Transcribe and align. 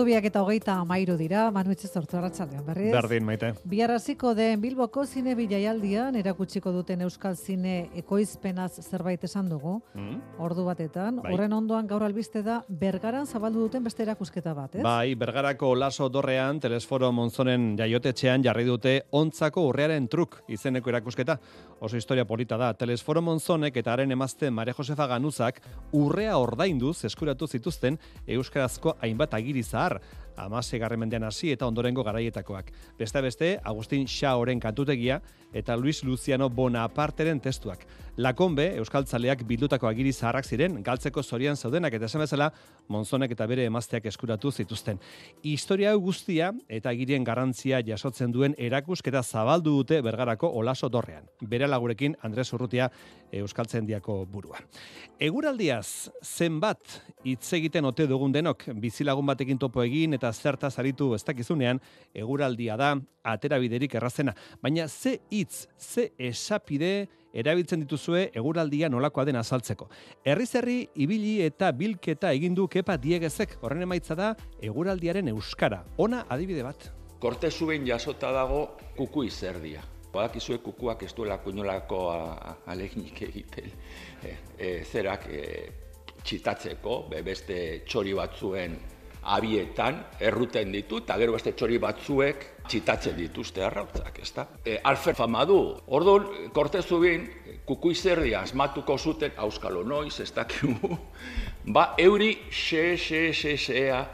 Ordubiak 0.00 0.24
eta 0.30 0.40
hogeita 0.40 0.74
amairu 0.80 1.12
dira, 1.20 1.42
Manu 1.52 1.74
Itxe 1.74 1.88
sortu 1.92 2.16
arratsaldean 2.16 2.62
berriz. 2.64 2.88
Berdin, 2.94 3.20
maite. 3.20 3.50
Bihar 3.68 3.90
hasiko 3.92 4.30
den 4.32 4.62
Bilboko 4.62 5.02
zine 5.04 5.34
bilaialdian 5.36 6.14
erakutsiko 6.16 6.70
duten 6.72 7.02
Euskal 7.04 7.34
Zine 7.36 7.90
ekoizpenaz 8.00 8.80
zerbait 8.80 9.26
esan 9.28 9.50
dugu. 9.50 9.74
Mm? 9.92 10.38
Ordu 10.40 10.64
batetan, 10.64 11.18
Bai. 11.20 11.34
horren 11.34 11.52
ondoan 11.52 11.90
gaur 11.90 12.06
albiste 12.06 12.40
da 12.40 12.62
Bergaran 12.80 13.28
zabaldu 13.28 13.66
duten 13.66 13.84
beste 13.84 14.06
erakusketa 14.06 14.54
bat, 14.56 14.78
ez? 14.78 14.84
Bai, 14.86 15.12
Bergarako 15.20 15.74
Laso 15.76 16.08
Dorrean, 16.08 16.62
Telesforo 16.64 17.12
Monzonen 17.12 17.74
jaiotetxean 17.76 18.48
jarri 18.48 18.64
dute 18.64 19.02
ontzako 19.12 19.66
urrearen 19.68 20.08
truk 20.08 20.40
izeneko 20.48 20.94
erakusketa. 20.94 21.36
Oso 21.80 22.00
historia 22.00 22.24
polita 22.24 22.56
da. 22.56 22.72
Telesforo 22.72 23.20
Monzonek 23.20 23.76
eta 23.76 23.92
haren 23.92 24.16
emazte 24.16 24.48
Mare 24.50 24.72
Josefa 24.72 25.10
Ganuzak 25.12 25.60
urrea 25.92 26.38
ordainduz 26.40 27.04
eskuratu 27.04 27.46
zituzten 27.46 28.00
euskarazko 28.26 28.96
hainbat 29.02 29.36
agiri 29.36 29.62
zahar. 29.62 29.89
estar 29.90 30.00
Amase 30.44 30.78
mendean 30.96 31.24
hasi 31.24 31.52
eta 31.52 31.66
ondorengo 31.66 32.02
garaietakoak. 32.04 32.72
Beste 32.98 33.20
beste, 33.20 33.60
Agustin 33.64 34.06
Xaoren 34.06 34.60
kantutegia 34.60 35.20
eta 35.52 35.76
Luis 35.76 36.04
Luciano 36.04 36.48
Bonaparteren 36.48 37.40
testuak. 37.40 37.86
Lakonbe, 38.16 38.76
Euskaltzaleak 38.76 39.46
bildutako 39.48 39.88
agiri 39.88 40.12
zaharrak 40.12 40.44
ziren, 40.44 40.82
galtzeko 40.82 41.22
zorian 41.22 41.56
zaudenak 41.56 41.94
eta 41.94 42.04
esan 42.04 42.20
bezala, 42.20 42.50
Monzonek 42.88 43.32
eta 43.32 43.46
bere 43.46 43.64
emazteak 43.64 44.06
eskuratu 44.10 44.50
zituzten. 44.50 44.98
Historia 45.42 45.94
guztia 45.94 46.50
eta 46.68 46.90
agirien 46.90 47.24
garrantzia 47.24 47.80
jasotzen 47.86 48.32
duen 48.32 48.54
erakusketa 48.58 49.22
zabaldu 49.22 49.76
dute 49.78 50.00
bergarako 50.02 50.50
olaso 50.60 50.88
dorrean. 50.88 51.28
Bere 51.40 51.68
lagurekin 51.70 52.16
Andres 52.22 52.52
Urrutia 52.52 52.90
Euskaltzendiako 53.32 54.24
burua. 54.26 54.58
Eguraldiaz, 55.20 56.10
zenbat 56.24 57.00
hitz 57.24 57.52
egiten 57.56 57.84
ote 57.84 58.06
dugun 58.10 58.32
denok, 58.32 58.66
bizilagun 58.80 59.26
batekin 59.26 59.58
topo 59.58 59.84
egin 59.84 60.18
eta 60.18 60.29
zertaz 60.32 60.78
aritu 60.78 61.14
ez 61.14 61.22
dakizunean, 61.24 61.80
eguraldia 62.14 62.76
da, 62.76 62.94
atera 63.24 63.58
biderik 63.58 63.94
errazena. 63.94 64.34
Baina 64.62 64.88
ze 64.88 65.20
hitz, 65.30 65.66
ze 65.78 66.12
esapide 66.18 67.08
erabiltzen 67.32 67.80
dituzue 67.84 68.30
eguraldia 68.34 68.88
nolakoa 68.90 69.24
den 69.24 69.36
azaltzeko. 69.36 69.88
Herriz 70.24 70.54
herri 70.58 70.88
ibili 70.94 71.40
eta 71.46 71.70
bilketa 71.72 72.32
egin 72.32 72.54
du 72.54 72.66
kepa 72.68 72.96
diegezek, 72.98 73.58
horren 73.62 73.82
emaitza 73.86 74.14
da 74.18 74.32
eguraldiaren 74.60 75.28
euskara. 75.28 75.84
Ona 75.98 76.24
adibide 76.28 76.62
bat. 76.66 76.90
Korte 77.20 77.50
zuen 77.50 77.86
jasota 77.86 78.32
dago 78.32 78.76
kuku 78.96 79.24
izerdia. 79.28 79.82
Badakizue 80.10 80.58
kukuak 80.58 81.04
ez 81.06 81.12
duelako 81.14 81.50
inolako 81.52 81.98
a- 82.10 82.56
aleginik 82.66 83.20
egiten 83.22 83.68
e, 84.26 84.32
e, 84.58 84.70
zerak 84.84 85.28
e, 85.30 85.44
txitatzeko, 86.24 86.96
be, 87.12 87.20
beste 87.22 87.58
txori 87.86 88.12
batzuen 88.18 88.74
abietan 89.22 90.00
erruten 90.20 90.72
ditu, 90.72 91.02
eta 91.04 91.16
gero 91.20 91.34
beste 91.36 91.52
txori 91.52 91.78
batzuek 91.82 92.46
txitatzen 92.68 93.16
dituzte 93.18 93.64
arrautzak, 93.66 94.20
ezta? 94.22 94.46
E, 94.64 94.78
alfer 94.84 95.16
fama 95.18 95.44
du, 95.48 95.58
orduan, 95.88 96.28
korte 96.56 96.82
zuen, 96.82 97.26
kuku 97.66 97.92
izerdia 97.94 98.44
asmatuko 98.46 98.98
zuten, 98.98 99.34
auskalo 99.36 99.82
noiz, 99.84 100.20
ez 100.20 100.30
dakigu, 100.34 100.96
ba, 101.74 101.94
euri 101.98 102.32
xe, 102.50 102.94
xe, 102.96 103.26
xe, 103.36 103.56
xea 103.58 104.04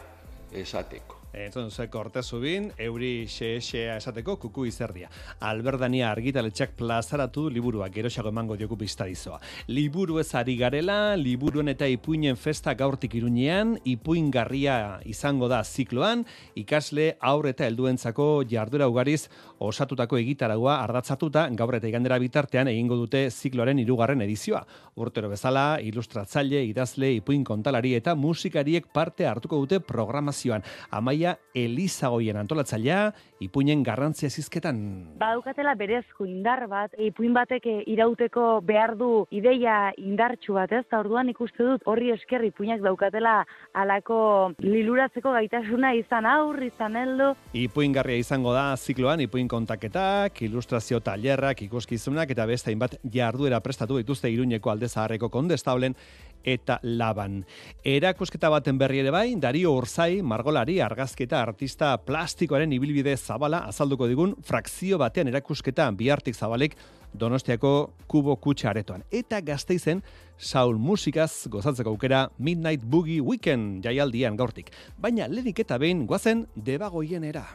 esateko. 0.52 1.15
Entzun 1.36 1.70
ze 1.70 1.90
korte 1.92 2.22
zubin, 2.22 2.70
euri 2.80 3.26
xe-xea 3.28 3.98
esateko 4.00 4.38
kuku 4.40 4.64
izerdia. 4.70 5.10
Alberdania 5.44 6.08
argitaletxak 6.08 6.70
plazaratu 6.78 7.50
liburua, 7.52 7.90
geroxago 7.92 8.30
emango 8.32 8.56
dioku 8.56 8.78
piztadizoa. 8.80 9.36
Liburu 9.68 10.16
ez 10.18 10.30
ari 10.34 10.54
garela, 10.56 11.14
liburuen 11.20 11.68
eta 11.68 11.84
ipuinen 11.92 12.38
festa 12.40 12.72
gaurtik 12.72 13.18
iruñean, 13.20 13.74
ipuin 13.84 14.30
garria 14.32 14.96
izango 15.04 15.50
da 15.52 15.60
zikloan, 15.62 16.24
ikasle 16.56 17.18
aur 17.20 17.50
eta 17.52 17.68
helduentzako 17.68 18.46
jardura 18.48 18.88
ugariz 18.88 19.26
osatutako 19.58 20.16
egitaragua 20.16 20.78
ardatzatuta 20.86 21.50
gaur 21.52 21.76
eta 21.76 21.92
igandera 21.92 22.16
bitartean 22.18 22.72
egingo 22.72 22.96
dute 22.96 23.26
zikloaren 23.30 23.84
hirugarren 23.84 24.24
edizioa. 24.24 24.64
Urtero 24.96 25.28
bezala, 25.28 25.82
ilustratzaile, 25.84 26.64
idazle, 26.64 27.12
ipuin 27.20 27.44
kontalari 27.44 27.92
eta 28.00 28.14
musikariek 28.16 28.88
parte 28.88 29.28
hartuko 29.28 29.60
dute 29.60 29.82
programazioan. 29.84 30.64
Amaia 30.96 31.25
Elizagoien 31.56 32.36
antolatzailea, 32.36 33.10
ipuinen 33.40 33.82
garrantzia 33.84 34.30
zizketan. 34.30 34.78
Badaukatela 35.20 35.74
berezko 35.76 36.26
indar 36.28 36.66
bat, 36.70 36.94
ipuin 37.00 37.34
batek 37.36 37.66
eh, 37.66 37.76
irauteko 37.92 38.60
behar 38.66 38.94
du 38.96 39.26
ideia 39.34 39.92
indartsu 40.00 40.56
bat, 40.56 40.72
ez? 40.72 40.84
Ta 40.90 41.00
orduan 41.02 41.30
ikuste 41.32 41.64
dut 41.64 41.84
horri 41.88 42.12
esker 42.14 42.44
ipuinak 42.48 42.84
daukatela 42.84 43.38
alako 43.74 44.18
liluratzeko 44.62 45.32
gaitasuna 45.36 45.92
izan 45.98 46.28
aur, 46.30 46.62
izan 46.64 46.96
heldu. 47.00 47.32
Ipuingarria 47.56 48.22
izango 48.22 48.54
da 48.56 48.68
zikloan 48.76 49.24
ipuin 49.24 49.48
kontaketak, 49.48 50.42
ilustrazio 50.46 51.00
tailerrak, 51.04 51.62
ikuskizunak 51.66 52.32
eta 52.32 52.46
beste 52.48 52.72
hainbat 52.72 52.98
jarduera 53.12 53.60
prestatu 53.64 53.98
dituzte 54.00 54.30
Iruñeko 54.32 54.70
alde 54.72 54.88
zaharreko 54.88 55.30
kondestablen 55.32 55.96
eta 56.44 56.78
laban. 56.82 57.44
Erakusketa 57.84 58.50
baten 58.52 58.78
berri 58.78 59.00
ere 59.02 59.10
bai, 59.10 59.34
Dario 59.40 59.72
Urzai, 59.76 60.22
margolari, 60.22 60.80
argazketa, 60.80 61.40
artista 61.42 61.96
plastikoaren 61.98 62.72
ibilbide 62.72 63.16
zabala 63.16 63.64
azalduko 63.70 64.06
digun 64.06 64.36
frakzio 64.42 64.98
batean 64.98 65.28
erakusketa 65.28 65.90
bihartik 65.90 66.34
zabalek 66.34 66.76
Donostiako 67.16 67.94
kubo 68.06 68.36
kutxa 68.36 68.70
aretoan. 68.70 69.04
Eta 69.10 69.40
gazteizen, 69.40 70.02
Saul 70.36 70.76
musikaz 70.76 71.48
gozatzeko 71.48 71.94
aukera 71.94 72.26
Midnight 72.38 72.84
Boogie 72.84 73.22
Weekend 73.24 73.84
jaialdian 73.84 74.36
gaurtik. 74.36 74.70
Baina 75.00 75.28
lehenik 75.28 75.64
eta 75.64 75.78
behin 75.80 76.04
guazen 76.06 76.44
debagoienera. 76.56 77.46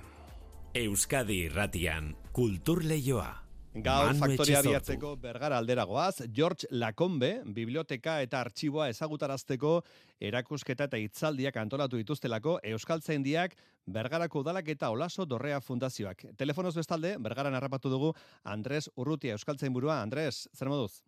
Euskadi 0.74 1.46
irratian 1.46 2.16
kultur 2.34 2.84
leioa. 2.86 3.41
Gaur 3.72 4.10
Manu 4.12 4.20
faktoria 4.20 4.60
bihatzeko 4.66 5.14
bergara 5.16 5.56
alderagoaz, 5.62 6.26
George 6.36 6.68
Lacombe, 6.72 7.30
biblioteka 7.56 8.18
eta 8.20 8.42
artxiboa 8.44 8.90
ezagutarazteko 8.92 9.78
erakusketa 10.20 10.90
eta 10.90 11.00
hitzaldiak 11.00 11.56
antolatu 11.56 11.96
dituztelako 11.96 12.58
Euskaltzaindiak 12.74 13.56
Bergarako 13.88 14.44
udalak 14.44 14.68
eta 14.76 14.90
Olaso 14.92 15.24
Dorrea 15.26 15.62
Fundazioak. 15.62 16.26
Telefonoz 16.38 16.76
bestalde, 16.76 17.16
Bergaran 17.18 17.56
harrapatu 17.56 17.90
dugu 17.90 18.12
Andres 18.44 18.90
Urrutia 18.98 19.40
Euskaltzainburua. 19.40 20.02
Andres, 20.02 20.50
zer 20.54 20.68
moduz? 20.68 21.02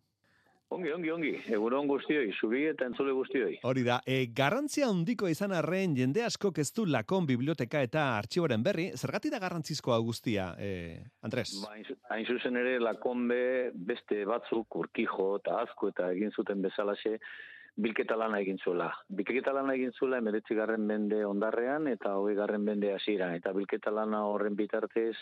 Ongi, 0.74 0.90
ongi, 0.90 1.10
ongi. 1.14 1.32
Egunon 1.54 1.86
guztioi, 1.86 2.32
zuri 2.40 2.64
eta 2.66 2.88
entzule 2.88 3.12
guztioi. 3.14 3.60
Hori 3.68 3.84
da, 3.86 4.00
e, 4.06 4.24
garrantzia 4.34 4.88
handiko 4.90 5.28
izan 5.30 5.54
arren 5.54 5.94
jende 5.94 6.24
asko 6.26 6.50
ez 6.58 6.72
du 6.74 6.86
Lakon 6.90 7.28
biblioteka 7.30 7.82
eta 7.86 8.08
artxiboren 8.16 8.64
berri, 8.66 8.88
zergatik 8.98 9.30
da 9.30 9.38
garrantzizkoa 9.38 10.00
guztia, 10.02 10.48
e, 10.58 10.98
Andres? 11.22 11.54
Ba, 11.62 11.76
hain 11.76 11.84
zu- 11.84 11.98
hain 12.10 12.26
zuzen 12.26 12.56
ere, 12.56 12.80
lakonbe 12.80 13.70
beste 13.74 14.24
batzuk, 14.26 14.66
urkijo 14.82 15.36
eta 15.38 15.60
azko 15.62 15.92
eta 15.94 16.10
egin 16.10 16.34
zuten 16.34 16.62
bezalaxe, 16.62 17.20
bilketa 17.76 18.16
lana 18.16 18.40
egin 18.42 18.58
zuela. 18.58 18.90
Bilketa 19.08 19.52
lana 19.54 19.74
egin 19.74 19.92
zuela 19.92 20.18
emeretzi 20.18 20.54
garren 20.54 20.86
bende 20.88 21.24
ondarrean 21.26 21.86
eta 21.90 22.16
hogei 22.18 22.34
garren 22.38 22.64
bende 22.64 22.92
hasieran 22.94 23.34
Eta 23.34 23.52
bilketa 23.52 23.90
lana 23.90 24.24
horren 24.26 24.54
bitartez 24.56 25.16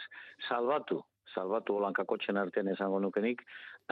salbatu, 0.48 1.02
salbatu 1.34 1.76
olankakotxen 1.78 2.36
artean 2.36 2.68
esango 2.72 2.98
nukenik, 3.00 3.42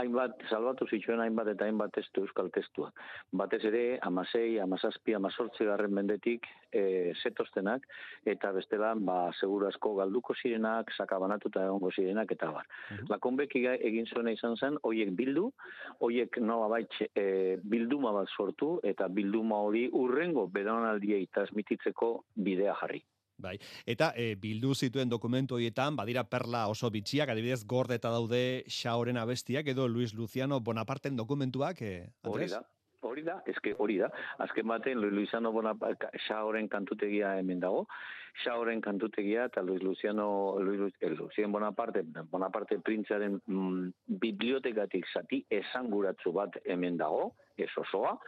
hainbat, 0.01 0.43
salbatu 0.51 0.87
zituen 0.91 1.21
hainbat 1.23 1.51
eta 1.53 1.67
hainbat 1.67 1.93
testu 1.97 2.25
euskal 2.27 2.51
testuak. 2.54 2.97
Batez 3.37 3.63
ere, 3.69 3.83
amasei, 4.07 4.59
amazazpi, 4.63 5.15
amazortzi 5.16 5.66
garren 5.69 5.95
mendetik 5.95 6.47
e, 6.72 7.13
zetoztenak, 7.22 7.87
eta 8.28 8.53
bestela, 8.57 8.93
ba, 8.95 9.19
seguru 9.41 9.69
asko 9.71 9.95
galduko 9.99 10.37
zirenak, 10.37 10.93
sakabanatuta 10.97 11.65
egongo 11.66 11.93
zirenak, 11.95 12.33
eta 12.37 12.51
bar. 12.54 12.69
Lakonbek 13.10 13.57
iga- 13.60 13.78
egin 13.91 14.07
zuena 14.07 14.34
izan 14.37 14.57
zen, 14.57 14.78
hoiek 14.87 15.15
bildu, 15.16 15.51
hoiek 16.01 16.41
nola 16.41 16.69
baitxe 16.77 17.10
e, 17.15 17.57
bilduma 17.63 18.13
bat 18.16 18.28
sortu, 18.37 18.78
eta 18.84 19.09
bilduma 19.09 19.63
hori 19.66 19.89
urrengo 19.93 20.47
bedonaldiei 20.53 21.27
transmititzeko 21.34 22.13
bidea 22.37 22.77
jarri. 22.83 23.03
Bai. 23.41 23.57
Eta 23.87 24.13
e, 24.16 24.34
bildu 24.41 24.75
zituen 24.75 25.09
dokumentu 25.09 25.57
horietan, 25.57 25.97
badira 25.97 26.25
perla 26.25 26.66
oso 26.69 26.91
bitxiak, 26.91 27.28
adibidez 27.33 27.65
gordeta 27.66 28.10
daude 28.10 28.65
Xaoren 28.69 29.16
abestiak 29.16 29.66
edo 29.69 29.89
Luis 29.89 30.15
Luciano 30.15 30.60
Bonaparten 30.60 31.16
dokumentuak, 31.16 31.83
e, 31.83 32.10
Hori 32.22 32.47
da. 32.48 32.63
Hori 33.01 33.22
da, 33.25 33.39
eske 33.48 33.72
hori 33.81 33.97
da. 33.97 34.10
Azken 34.45 34.66
baten 34.69 34.98
Luis 35.01 35.15
Luciano 35.15 35.51
Bonaparte 35.53 36.10
Xaoren 36.27 36.69
kantutegia 36.69 37.39
hemen 37.39 37.60
dago. 37.60 37.87
Xaoren 38.45 38.81
kantutegia 38.84 39.47
eta 39.48 39.63
Luis 39.63 39.83
Luciano 39.83 40.59
Luis, 40.60 40.78
Lu- 40.78 40.92
eh, 41.01 41.10
Luciano 41.16 41.51
Bonaparte 41.53 42.03
Bonaparte 42.31 42.78
printzaren 42.78 43.41
mm, 43.47 43.89
bibliotekatik 44.21 45.09
zati 45.15 45.41
esanguratsu 45.48 46.33
bat 46.33 46.60
hemen 46.65 46.98
dago, 47.01 47.33
ez 47.57 47.71
osoa. 47.81 48.19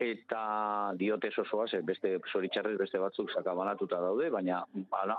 Eta 0.00 0.92
diote 0.98 1.30
osoa, 1.38 1.66
ze 1.68 1.80
beste 1.82 2.18
zoritxarrez 2.32 2.76
beste 2.78 2.98
batzuk 2.98 3.30
sakabanatuta 3.32 4.00
daude, 4.00 4.30
baina 4.30 4.62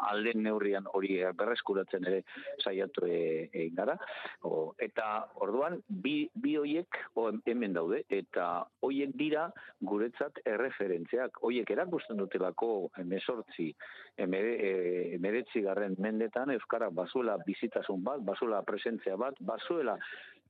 alden 0.09 0.43
neurrian 0.43 0.87
hori 0.93 1.19
berreskuratzen 1.37 2.05
ere 2.09 2.23
saiatu 2.63 3.05
e, 3.07 3.49
egin 3.51 3.75
gara. 3.75 3.97
O, 4.43 4.73
eta 4.81 5.27
orduan, 5.45 5.79
bi, 5.87 6.29
bi 6.33 6.55
hoiek 6.59 6.99
hemen 7.45 7.73
daude, 7.73 8.03
eta 8.09 8.65
hoiek 8.81 9.15
dira 9.19 9.49
guretzat 9.81 10.39
erreferentziak. 10.45 11.39
Hoiek 11.43 11.69
erakusten 11.69 12.17
dutelako 12.17 12.89
emesortzi, 13.01 13.71
emeretzi 14.17 15.63
garren 15.65 15.95
mendetan, 15.99 16.53
Euskara 16.53 16.89
bazuela 16.93 17.37
bizitasun 17.45 18.03
bat, 18.05 18.21
bazuela 18.25 18.61
presentzia 18.67 19.17
bat, 19.17 19.37
bazuela 19.39 19.97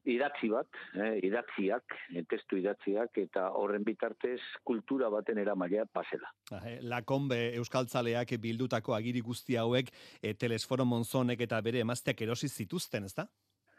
idatzi 0.09 0.49
bat, 0.51 0.67
eh, 0.95 1.19
idatziak, 1.23 1.95
eh, 2.15 2.23
testu 2.29 2.57
idatziak, 2.57 3.17
eta 3.17 3.49
horren 3.59 3.83
bitartez 3.83 4.39
kultura 4.63 5.09
baten 5.09 5.37
eramailea 5.37 5.85
pasela. 5.85 6.31
Eh, 6.51 6.79
la 6.81 7.01
Kombe 7.01 7.55
Euskaltzaleak 7.55 8.35
bildutako 8.39 8.95
agiri 8.95 9.21
guzti 9.21 9.55
hauek 9.55 9.91
e, 10.21 10.33
telesforo 10.33 10.85
monzonek 10.85 11.41
eta 11.41 11.61
bere 11.61 11.79
emazteak 11.79 12.21
erosi 12.21 12.47
zituzten, 12.47 13.05
ezta? 13.05 13.27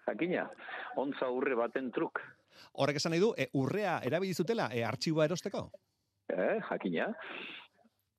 Jakina, 0.07 0.51
ontza 0.97 1.29
urre 1.31 1.55
baten 1.55 1.91
truk. 1.91 2.21
Horrek 2.75 2.97
esan 2.97 3.13
nahi 3.13 3.21
du, 3.21 3.33
e, 3.37 3.49
urrea 3.55 4.01
erabilizutela 4.05 4.71
e, 4.73 4.85
artxiboa 4.85 5.25
erosteko? 5.25 5.71
Eh, 6.29 6.61
jakina. 6.71 7.13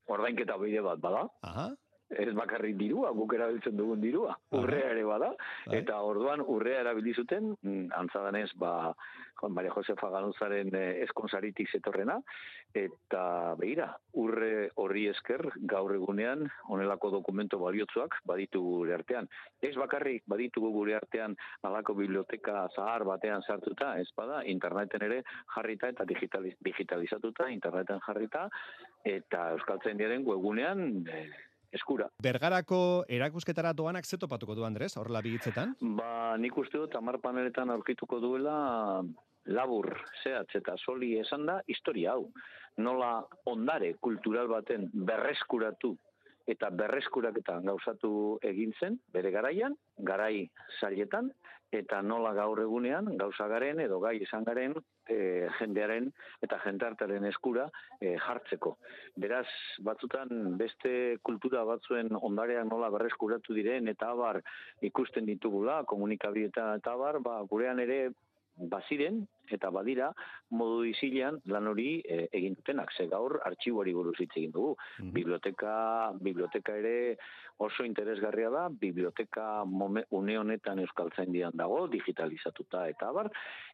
Ordainketa 0.07 0.57
bide 0.57 0.81
bat 0.81 0.99
bada. 1.01 1.25
Aha 1.41 1.73
ez 2.09 2.33
bakarrik 2.37 2.77
dirua, 2.77 3.11
guk 3.17 3.33
erabiltzen 3.33 3.77
dugun 3.77 4.01
dirua, 4.01 4.35
urrea 4.53 4.91
ere 4.93 5.03
bada, 5.07 5.31
bai. 5.65 5.79
eta 5.79 5.99
orduan 6.05 6.41
urrea 6.41 6.83
erabili 6.85 7.13
zuten, 7.13 7.55
mm, 7.61 7.87
antzadanez, 7.97 8.51
ba, 8.61 8.93
Juan 9.35 9.53
Maria 9.53 9.71
Josefa 9.73 10.09
Ganuzaren 10.09 10.69
eh, 10.75 11.01
eskonsaritik 11.03 11.67
zetorrena, 11.73 12.15
eta 12.75 13.55
behira, 13.59 13.89
urre 14.21 14.69
horri 14.79 15.07
esker 15.11 15.43
gaur 15.71 15.93
egunean, 15.95 16.45
onelako 16.71 17.11
dokumento 17.17 17.59
baliotzuak 17.59 18.19
baditu 18.27 18.61
gure 18.63 18.93
artean. 18.95 19.27
Ez 19.61 19.73
bakarrik 19.75 20.23
baditugu 20.31 20.71
gure 20.71 20.95
artean 20.95 21.35
alako 21.67 21.97
biblioteka 21.99 22.67
zahar 22.75 23.03
batean 23.07 23.43
sartuta, 23.43 23.95
ez 23.99 24.07
bada, 24.15 24.43
interneten 24.45 25.03
ere 25.03 25.23
jarrita 25.55 25.91
eta 25.91 26.05
digitalizatuta, 26.07 27.49
interneten 27.51 27.99
jarrita, 28.07 28.47
eta 29.03 29.49
Euskaltzen 29.57 29.99
diaren 29.99 30.23
webunean, 30.25 31.03
eh, 31.11 31.27
eskura. 31.75 32.09
Bergarako 32.23 32.79
erakusketara 33.07 33.73
doanak 33.73 34.05
ze 34.05 34.17
topatuko 34.17 34.55
du 34.55 34.65
Andres, 34.65 34.95
horrela 34.97 35.21
bigitzetan? 35.21 35.75
Ba, 35.99 36.35
nik 36.41 36.57
uste 36.57 36.79
dut 36.81 36.95
amar 36.95 37.19
paneletan 37.23 37.69
aurkituko 37.73 38.19
duela 38.23 38.57
labur, 39.45 39.91
zehatz 40.23 40.49
eta 40.57 40.75
soli 40.77 41.15
esan 41.19 41.45
da, 41.45 41.59
historia 41.67 42.15
hau. 42.15 42.31
Nola 42.77 43.19
ondare 43.47 43.93
kultural 44.03 44.49
baten 44.51 44.89
berreskuratu 44.93 45.95
eta 46.49 46.69
berreskuraketan 46.69 47.65
gauzatu 47.65 48.37
egin 48.45 48.73
zen, 48.79 48.99
bere 49.13 49.31
garaian, 49.33 49.73
garai 49.97 50.47
zailetan, 50.79 51.31
eta 51.79 52.01
nola 52.01 52.33
gaur 52.37 52.59
egunean 52.63 53.15
gauza 53.19 53.47
garen 53.51 53.79
edo 53.83 53.99
gai 54.03 54.15
izan 54.23 54.43
garen 54.47 54.75
e, 55.09 55.47
jendearen 55.59 56.09
eta 56.45 56.59
jentartaren 56.63 57.25
eskura 57.29 57.67
e, 57.99 58.15
jartzeko. 58.27 58.75
Beraz, 59.21 59.47
batzutan 59.87 60.57
beste 60.59 61.17
kultura 61.23 61.63
batzuen 61.67 62.11
ondarea 62.21 62.63
nola 62.67 62.89
berreskuratu 62.93 63.55
diren 63.57 63.87
eta 63.91 64.11
abar 64.15 64.41
ikusten 64.81 65.25
ditugula, 65.29 65.83
komunikabieta 65.89 66.73
eta 66.79 66.95
abar, 66.95 67.19
ba, 67.23 67.41
gurean 67.49 67.79
ere 67.83 67.99
baziren 68.55 69.25
eta 69.51 69.69
badira 69.69 70.09
modu 70.57 70.83
izilean 70.89 71.37
lan 71.51 71.67
hori 71.69 71.99
e, 72.01 72.25
egin 72.33 72.55
dutenak. 72.57 72.91
Ze 72.97 73.07
gaur 73.11 73.37
artxiboari 73.45 73.93
buruz 73.93 74.15
hitz 74.19 74.31
egin 74.35 74.53
dugu. 74.55 74.75
Mhm. 74.99 75.11
Biblioteka, 75.13 75.73
biblioteka 76.21 76.77
ere 76.77 76.95
oso 77.57 77.85
interesgarria 77.85 78.49
da, 78.49 78.67
biblioteka 78.69 79.65
mome, 79.65 80.05
une 80.11 80.37
honetan 80.37 80.79
euskaltzaindian 80.79 81.55
dago, 81.55 81.85
digitalizatuta 81.87 82.87
eta 82.89 83.11
bar, 83.15 83.29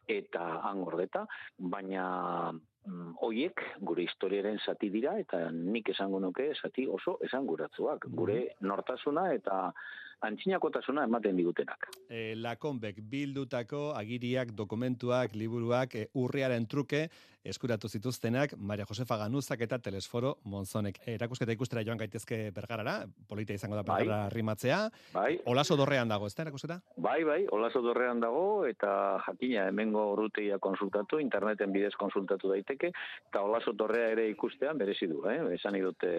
eta 0.06 0.44
angordeta, 0.68 1.24
baina 1.58 2.52
mm, 2.52 3.16
hoiek 3.22 3.64
gure 3.80 4.04
historiaren 4.06 4.60
zati 4.66 4.90
dira 4.90 5.16
eta 5.18 5.48
nik 5.50 5.88
esango 5.94 6.20
nuke 6.20 6.52
zati 6.60 6.86
oso 6.86 7.18
esanguratzuak. 7.22 8.06
Gure 8.12 8.40
mhm. 8.42 8.66
nortasuna 8.68 9.32
eta 9.34 9.72
antzinakotasuna 10.22 11.04
ematen 11.08 11.36
digutenak. 11.36 11.90
E, 12.08 12.34
Lakonbek 12.38 13.02
bildutako 13.10 13.90
agiriak, 13.98 14.54
dokumentuak, 14.56 15.36
liburuak, 15.38 15.94
e, 15.98 16.08
urriaren 16.18 16.66
truke, 16.70 17.08
eskuratu 17.42 17.88
zituztenak, 17.88 18.54
Maria 18.56 18.86
Josefa 18.86 19.16
Ganuzak 19.24 19.64
eta 19.66 19.78
Telesforo 19.82 20.36
Monzonek. 20.44 21.00
E, 21.04 21.16
erakusketa 21.16 21.54
ikustera 21.54 21.82
joan 21.86 21.98
gaitezke 21.98 22.38
bergarara, 22.54 23.00
polita 23.28 23.56
izango 23.56 23.76
da 23.78 23.82
bergara 23.82 24.28
bai. 24.28 24.34
rimatzea. 24.36 24.80
Bai. 25.14 25.32
Olaso 25.50 25.76
dorrean 25.76 26.08
dago, 26.08 26.30
ez 26.30 26.36
da 26.36 26.46
erakusketa? 26.46 26.78
Bai, 26.96 27.22
bai, 27.26 27.40
olaso 27.50 27.82
dorrean 27.82 28.22
dago, 28.22 28.64
eta 28.68 29.18
jakina 29.26 29.66
hemengo 29.68 30.12
ruteia 30.16 30.58
konsultatu, 30.62 31.18
interneten 31.18 31.74
bidez 31.74 31.94
konsultatu 31.98 32.52
daiteke, 32.54 32.92
eta 33.28 33.42
olaso 33.42 33.74
dorrea 33.74 34.12
ere 34.14 34.28
ikustean 34.30 34.78
berezi 34.78 35.10
du, 35.10 35.24
eh? 35.30 35.40
esan 35.56 35.76
idute 35.76 36.12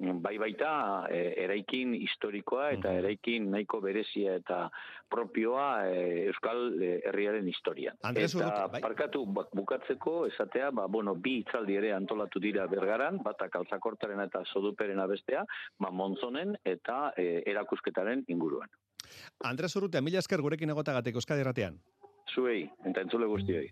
bai 0.00 0.36
baita 0.40 0.70
e, 1.12 1.20
eraikin 1.44 1.92
historikoa 1.94 2.70
eta 2.76 2.92
eraikin 3.00 3.50
nahiko 3.52 3.80
berezia 3.84 4.36
eta 4.40 4.62
propioa 5.10 5.86
e, 5.88 6.26
Euskal 6.30 6.80
Herriaren 6.80 7.48
historian. 7.48 7.98
Andres, 8.06 8.32
eta 8.34 8.66
bai. 8.72 8.80
parkatu 8.80 9.24
bukatzeko 9.28 10.26
esatea, 10.30 10.70
ba, 10.70 10.86
bueno, 10.88 11.14
bi 11.14 11.40
itzaldi 11.42 11.76
ere 11.76 11.92
antolatu 11.96 12.40
dira 12.40 12.66
bergaran, 12.70 13.20
bata 13.24 13.50
kaltzakortaren 13.52 14.22
eta 14.24 14.44
soduperen 14.52 15.00
abestea, 15.00 15.44
ba, 15.78 15.90
monzonen 15.90 16.56
eta 16.64 17.12
e, 17.16 17.42
erakusketaren 17.50 18.24
inguruan. 18.28 18.70
Andres 19.44 19.74
Urrutea, 19.76 20.02
mila 20.04 20.22
esker 20.22 20.40
gurekin 20.40 20.70
egotagatek 20.76 21.18
Euskadi 21.20 21.44
Erratean. 21.44 21.80
Zuei, 22.30 22.62
eta 22.86 23.02
entzule 23.02 23.26
guztioi. 23.26 23.66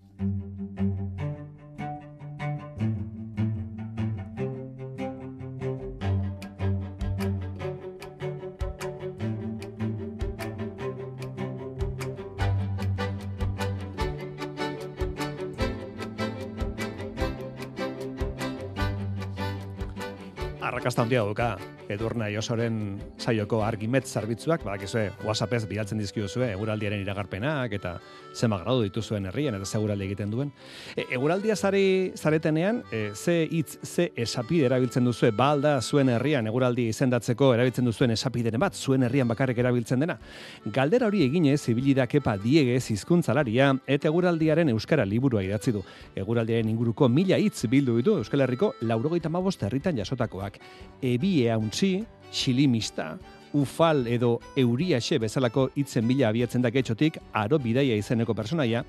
Arrakasta 20.69 21.03
handia 21.03 21.23
duka. 21.25 21.57
Edurna 21.89 22.27
Josoren 22.29 22.99
saioko 23.17 23.63
argimet 23.65 24.05
zerbitzuak, 24.07 24.61
badakizue, 24.67 25.07
WhatsAppez 25.25 25.63
bidaltzen 25.71 26.01
dizkiozue 26.03 26.51
eguraldiaren 26.53 27.01
iragarpenak 27.01 27.73
eta 27.73 27.95
zema 28.37 28.59
gradu 28.61 28.83
dituzuen 28.85 29.25
herrian 29.31 29.57
eta 29.57 29.65
seguraldi 29.65 30.05
egiten 30.05 30.31
duen. 30.31 30.51
E, 30.95 31.07
eguraldia 31.17 31.57
zari 31.57 32.13
zaretenean, 32.15 32.83
e, 32.93 33.15
ze 33.15 33.39
hitz, 33.51 33.79
ze 33.83 34.11
esapide 34.17 34.67
erabiltzen 34.69 35.09
duzue, 35.09 35.31
balda 35.33 35.79
zuen 35.81 36.11
herrian 36.13 36.47
eguraldi 36.51 36.91
izendatzeko 36.93 37.55
erabiltzen 37.55 37.89
duzuen 37.89 38.13
esapideren 38.13 38.61
bat, 38.61 38.77
zuen 38.77 39.09
herrian 39.09 39.29
bakarrik 39.29 39.59
erabiltzen 39.65 40.05
dena. 40.05 40.19
Galdera 40.67 41.09
hori 41.09 41.25
eginez, 41.25 41.63
zibilida 41.63 42.07
kepa 42.07 42.37
diegez 42.43 42.91
hizkuntzalaria 42.93 43.71
eta 43.87 44.13
eguraldiaren 44.13 44.69
euskara 44.77 45.09
liburua 45.09 45.43
idatzi 45.47 45.73
du. 45.73 45.83
Eguraldiaren 46.15 46.69
inguruko 46.69 47.09
mila 47.09 47.41
hitz 47.41 47.65
bildu 47.71 47.97
ditu 47.97 48.19
Euskal 48.21 48.45
Herriko 48.45 48.75
laurogeita 48.85 49.33
mabost 49.33 49.65
herritan 49.65 49.97
jasotakoak 49.97 50.58
ebie 51.03 51.51
hauntzi, 51.53 52.05
xilimista, 52.33 53.17
ufal 53.57 54.07
edo 54.07 54.39
euriaxe 54.57 55.19
bezalako 55.19 55.69
hitzen 55.77 56.07
bila 56.09 56.29
abiatzen 56.29 56.63
da 56.63 56.71
getxotik 56.71 57.19
aro 57.33 57.59
bidaia 57.59 57.97
izeneko 57.97 58.35
personaia, 58.35 58.85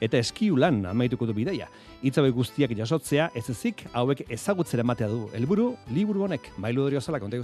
eta 0.00 0.18
eskiulan 0.18 0.84
amaituko 0.90 1.26
du 1.26 1.34
bidaia. 1.34 1.68
Itzabe 2.02 2.30
guztiak 2.34 2.74
jasotzea 2.76 3.30
ez 3.34 3.48
ezik 3.50 3.86
hauek 3.92 4.26
ezagutzera 4.28 4.84
ematea 4.84 5.08
du. 5.08 5.28
Helburu 5.34 5.74
liburu 5.94 6.28
honek, 6.28 6.52
mailu 6.58 6.84
dorio 6.84 7.00
zala, 7.00 7.20
konta 7.20 7.40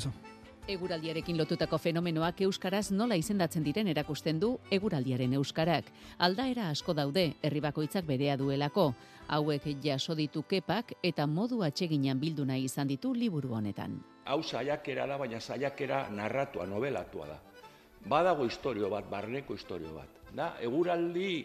Eguraldiarekin 0.69 1.39
lotutako 1.39 1.79
fenomenoak 1.79 2.41
euskaraz 2.45 2.91
nola 2.93 3.17
izendatzen 3.17 3.65
diren 3.65 3.89
erakusten 3.89 4.39
du 4.41 4.51
eguraldiaren 4.71 5.33
euskarak. 5.39 5.89
Aldaera 6.19 6.69
asko 6.71 6.95
daude, 6.95 7.25
herri 7.43 7.61
bakoitzak 7.65 8.05
berea 8.05 8.37
duelako. 8.37 8.93
Hauek 9.29 9.67
jaso 9.83 10.15
ditu 10.15 10.43
kepak 10.43 10.93
eta 11.03 11.27
modu 11.27 11.63
atseginan 11.63 12.21
bildu 12.21 12.45
nahi 12.45 12.65
izan 12.65 12.89
ditu 12.89 13.15
liburu 13.15 13.55
honetan. 13.55 14.01
Hau 14.27 14.43
saiakera 14.43 15.07
da, 15.07 15.17
baina 15.19 15.41
saiakera 15.41 16.09
narratua, 16.11 16.67
novelatua 16.67 17.27
da. 17.27 17.39
Badago 18.07 18.45
historio 18.45 18.91
bat, 18.91 19.09
barneko 19.11 19.55
historio 19.55 19.95
bat. 19.95 20.09
Da, 20.35 20.55
eguraldi 20.61 21.45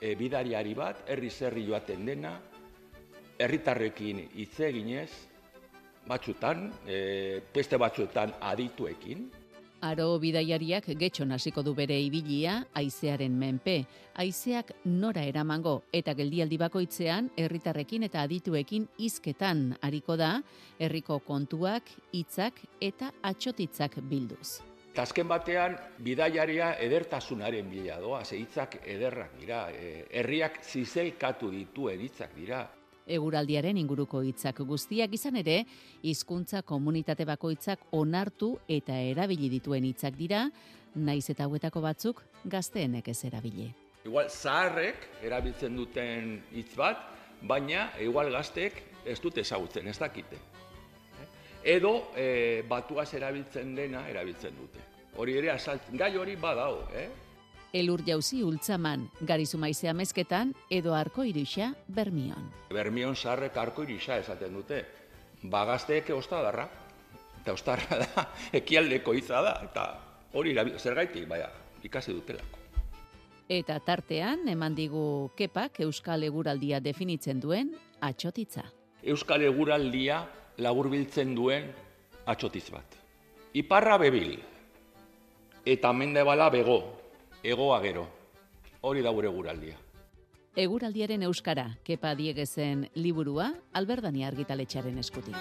e, 0.00 0.14
bidariari 0.14 0.74
bat, 0.74 1.04
herri 1.08 1.30
zerri 1.30 1.64
joaten 1.66 2.04
dena, 2.06 2.38
herritarrekin 3.38 4.26
hitz 4.34 4.60
eginez, 4.60 5.10
batzutan, 6.08 6.70
e, 6.86 7.40
beste 7.54 7.76
batzuetan 7.76 8.34
adituekin, 8.40 9.28
Aro 9.80 10.18
bidaiariak 10.20 10.90
getxon 11.00 11.30
hasiko 11.32 11.62
du 11.64 11.72
bere 11.72 11.96
ibilia, 12.04 12.58
haizearen 12.76 13.32
menpe. 13.32 13.78
Haizeak 14.20 14.74
nora 14.84 15.22
eramango 15.24 15.78
eta 15.96 16.12
geldialdi 16.18 16.58
bakoitzean 16.60 17.30
herritarrekin 17.40 18.04
eta 18.04 18.20
adituekin 18.28 18.84
hizketan 19.00 19.70
ariko 19.80 20.18
da, 20.20 20.34
herriko 20.78 21.16
kontuak, 21.24 21.88
hitzak 22.12 22.60
eta 22.80 23.08
atxotitzak 23.24 23.96
bilduz. 24.10 24.60
Eta 24.90 25.06
azken 25.06 25.28
batean, 25.30 25.78
bidaiaria 26.04 26.74
edertasunaren 26.84 27.70
bila 27.70 27.96
doa, 28.02 28.20
ze 28.24 28.36
hitzak 28.36 28.82
ederrak 28.84 29.32
dira, 29.40 29.62
e, 29.72 30.04
herriak 30.10 30.60
zizelkatu 30.60 31.48
dituen 31.54 32.04
hitzak 32.04 32.36
dira. 32.36 32.66
Eguraldiaren 33.06 33.78
inguruko 33.80 34.22
hitzak 34.22 34.60
guztiak 34.66 35.12
izan 35.14 35.36
ere, 35.40 35.64
hizkuntza 36.02 36.62
komunitate 36.62 37.24
bakoitzak 37.24 37.86
onartu 37.92 38.56
eta 38.68 38.96
erabili 38.96 39.48
dituen 39.52 39.84
hitzak 39.84 40.16
dira, 40.18 40.48
naiz 40.94 41.30
eta 41.30 41.44
hauetako 41.44 41.80
batzuk 41.84 42.22
gazteenek 42.44 43.08
ez 43.08 43.24
erabili. 43.24 43.70
Igual 44.04 44.30
zaharrek 44.30 45.08
erabiltzen 45.22 45.76
duten 45.76 46.38
hitz 46.52 46.74
bat, 46.76 47.02
baina 47.42 47.90
igual 48.00 48.30
gazteek 48.32 48.82
ez 49.04 49.20
dute 49.20 49.40
ezagutzen, 49.40 49.88
ez 49.88 49.98
dakite. 49.98 50.38
Edo 51.64 52.12
e, 52.16 52.62
batuaz 52.68 53.12
erabiltzen 53.14 53.74
dena 53.76 54.06
erabiltzen 54.08 54.56
dute. 54.56 54.80
Hori 55.20 55.36
ere 55.36 55.50
azaltzen, 55.52 55.96
gai 56.00 56.14
hori 56.16 56.36
badao, 56.40 56.86
eh? 56.96 57.08
Elur 57.72 58.02
jauzi 58.02 58.40
ultzaman, 58.42 59.04
garizu 59.22 59.58
maizea 59.62 59.92
mezketan, 59.94 60.48
edo 60.74 60.90
arko 60.98 61.22
iruxa 61.22 61.68
bermion. 61.86 62.48
Bermion 62.74 63.14
zaharrek 63.14 63.56
arko 63.62 63.84
irisa 63.86 64.16
esaten 64.18 64.56
dute. 64.58 64.80
Bagazteek 65.46 66.10
ostadarra. 66.16 66.66
Eta 67.40 67.54
ostarra 67.54 68.00
da, 68.02 68.24
ekialdeko 68.60 69.14
hitza 69.14 69.38
da. 69.46 69.54
Eta 69.68 69.86
hori 70.34 70.56
zergaitik, 70.78 71.28
baina, 71.30 71.46
ikasi 71.86 72.12
dutelako. 72.12 72.58
Eta 73.50 73.78
tartean, 73.86 74.48
eman 74.50 74.74
digu 74.74 75.30
kepak 75.38 75.80
Euskal 75.86 76.26
Eguraldia 76.26 76.80
definitzen 76.82 77.38
duen 77.40 77.70
atxotitza. 78.00 78.66
Euskal 79.02 79.46
Eguraldia 79.46 80.24
laburbiltzen 80.58 81.36
duen 81.38 81.70
atxotiz 82.26 82.66
bat. 82.74 82.98
Iparra 83.54 83.96
bebil, 83.98 84.40
eta 85.66 85.92
mendebala 85.94 86.50
bego, 86.50 86.99
egoa 87.42 87.80
gero. 87.82 88.06
Hori 88.80 89.02
da 89.02 89.10
gure 89.10 89.28
guraldia. 89.28 89.76
Eguraldiaren 90.56 91.22
euskara, 91.22 91.68
kepa 91.86 92.14
diegezen 92.18 92.88
liburua, 92.94 93.52
alberdani 93.72 94.24
argitaletxaren 94.26 94.98
eskutik. 94.98 95.36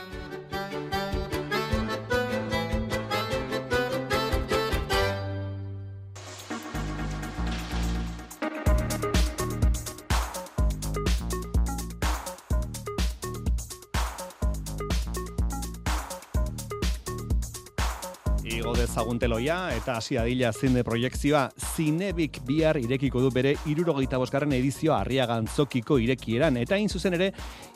Igo 18.99 19.05
dezagun 19.05 19.19
teloia 19.21 19.57
eta 19.71 19.93
hasi 19.95 20.17
adila 20.19 20.49
zine 20.51 20.81
proiektzioa 20.83 21.45
Zinebik 21.55 22.41
bihar 22.43 22.75
irekiko 22.81 23.21
du 23.23 23.29
bere 23.31 23.53
irurogeita 23.65 24.17
bosgarren 24.19 24.51
edizioa 24.57 24.97
arriagan 25.05 25.47
zokiko 25.47 25.95
irekieran 26.03 26.57
eta 26.59 26.75
hain 26.75 26.89
zuzen 26.89 27.15
ere 27.15 27.29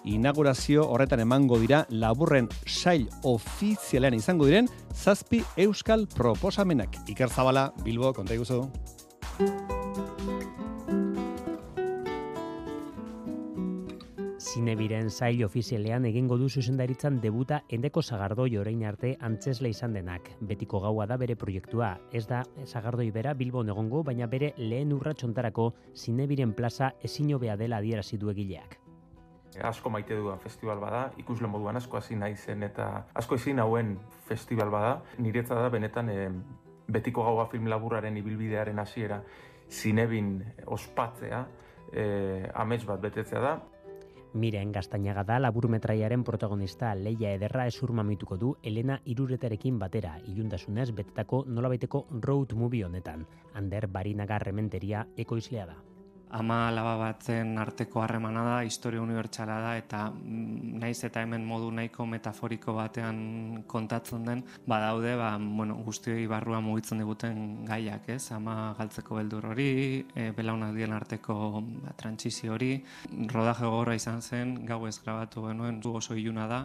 inaugurazio 0.03 0.84
horretan 0.84 1.24
emango 1.24 1.62
dira 1.62 1.86
laburren 1.89 2.50
sail 2.68 3.08
ofizialean 3.24 4.18
izango 4.20 4.50
diren 4.50 4.68
zazpi 4.92 5.39
euskal 5.56 6.10
proposamenak. 6.12 7.00
Iker 7.08 7.30
Zabala, 7.30 7.72
Bilbo, 7.86 8.12
konta 8.12 8.36
iguzu. 8.36 8.65
Zinebiren 14.54 15.08
sail 15.10 15.40
ofizialean 15.48 16.04
egingo 16.06 16.36
du 16.38 16.46
zuzendaritzan 16.46 17.16
debuta 17.22 17.58
endeko 17.74 18.04
sagardoi 18.04 18.52
orain 18.62 18.84
arte 18.86 19.16
antzesle 19.30 19.72
izan 19.74 19.96
denak. 19.98 20.30
Betiko 20.52 20.82
gaua 20.84 21.08
da 21.10 21.18
bere 21.18 21.34
proiektua. 21.36 21.88
Ez 22.14 22.28
da 22.30 22.44
sagardoi 22.70 23.08
bera 23.16 23.34
Bilbon 23.34 23.74
egongo, 23.74 24.04
baina 24.04 24.28
bere 24.30 24.52
lehen 24.60 24.94
urratxontarako 24.94 25.66
Zinebiren 25.96 26.54
plaza 26.54 26.92
ezin 27.02 27.34
hobea 27.34 27.58
dela 27.58 27.82
adierazi 27.82 28.22
du 28.22 28.30
egileak. 28.30 28.78
asko 29.64 29.90
maite 29.90 30.16
dudan 30.16 30.40
festival 30.40 30.80
bada, 30.80 31.02
ikusle 31.18 31.48
moduan 31.48 31.78
asko 31.82 31.98
hasi 31.98 32.16
nahi 32.16 32.36
zen 32.36 32.64
eta 32.64 33.08
asko 33.14 33.36
ezin 33.36 33.60
hauen 33.60 33.98
festival 34.30 34.70
bada, 34.70 35.02
niretza 35.18 35.56
da 35.56 35.70
benetan 35.70 36.10
e, 36.10 36.30
betiko 36.88 37.24
gaua 37.24 37.48
film 37.48 37.68
laburraren 37.68 38.18
ibilbidearen 38.18 38.80
hasiera 38.80 39.24
zinebin 39.70 40.44
ospatzea, 40.66 41.48
e, 41.92 42.50
amets 42.54 42.86
bat 42.86 43.02
betetzea 43.02 43.40
da, 43.40 43.60
Miren 44.34 44.72
Gaztainaga 44.74 45.22
da 45.30 45.36
laburmetraiaren 45.40 46.24
protagonista 46.25 46.96
leia 46.98 47.36
ederra 47.38 47.68
esurma 47.70 48.02
mituko 48.08 48.38
du 48.42 48.56
Elena 48.63 48.98
iruretarekin 49.06 49.78
batera, 49.80 50.16
ilundasunez 50.34 50.90
betetako 50.92 51.44
nolabaiteko 51.48 52.06
road 52.25 52.58
movie 52.58 52.84
honetan. 52.86 53.28
Ander 53.54 53.88
Barinaga 53.88 54.40
rementeria 54.42 55.06
ekoizlea 55.18 55.68
da. 55.70 55.78
Ama 56.34 56.68
alaba 56.68 56.96
batzen 56.98 57.58
arteko 57.62 58.02
harremana 58.02 58.44
da, 58.48 58.56
historia 58.66 59.02
unibertsala 59.02 59.60
da, 59.62 59.74
eta 59.78 60.00
mm, 60.10 60.80
naiz 60.82 60.98
eta 61.06 61.22
hemen 61.22 61.46
modu 61.46 61.70
nahiko 61.72 62.08
metaforiko 62.10 62.74
batean 62.78 63.63
kontatzen 63.70 64.25
den, 64.25 64.44
badaude, 64.68 65.16
ba, 65.20 65.36
bueno, 65.38 65.78
guztioi 65.86 66.25
barrua 66.32 66.62
mugitzen 66.66 67.04
diguten 67.04 67.66
gaiak, 67.70 68.10
ez? 68.16 68.32
Ama 68.34 68.74
galtzeko 68.80 69.20
beldur 69.22 69.52
hori, 69.52 69.72
e, 70.16 70.32
belaunaldien 70.36 70.96
arteko 70.98 71.38
ba, 71.62 71.94
trantsizio 72.00 72.58
hori, 72.58 72.74
rodaje 73.34 73.68
gogorra 73.68 73.98
izan 74.00 74.22
zen, 74.22 74.56
gau 74.66 74.84
ez 74.90 74.98
grabatu 75.04 75.46
genuen, 75.50 75.80
du 75.84 75.94
oso 76.02 76.18
iluna 76.18 76.48
da, 76.50 76.63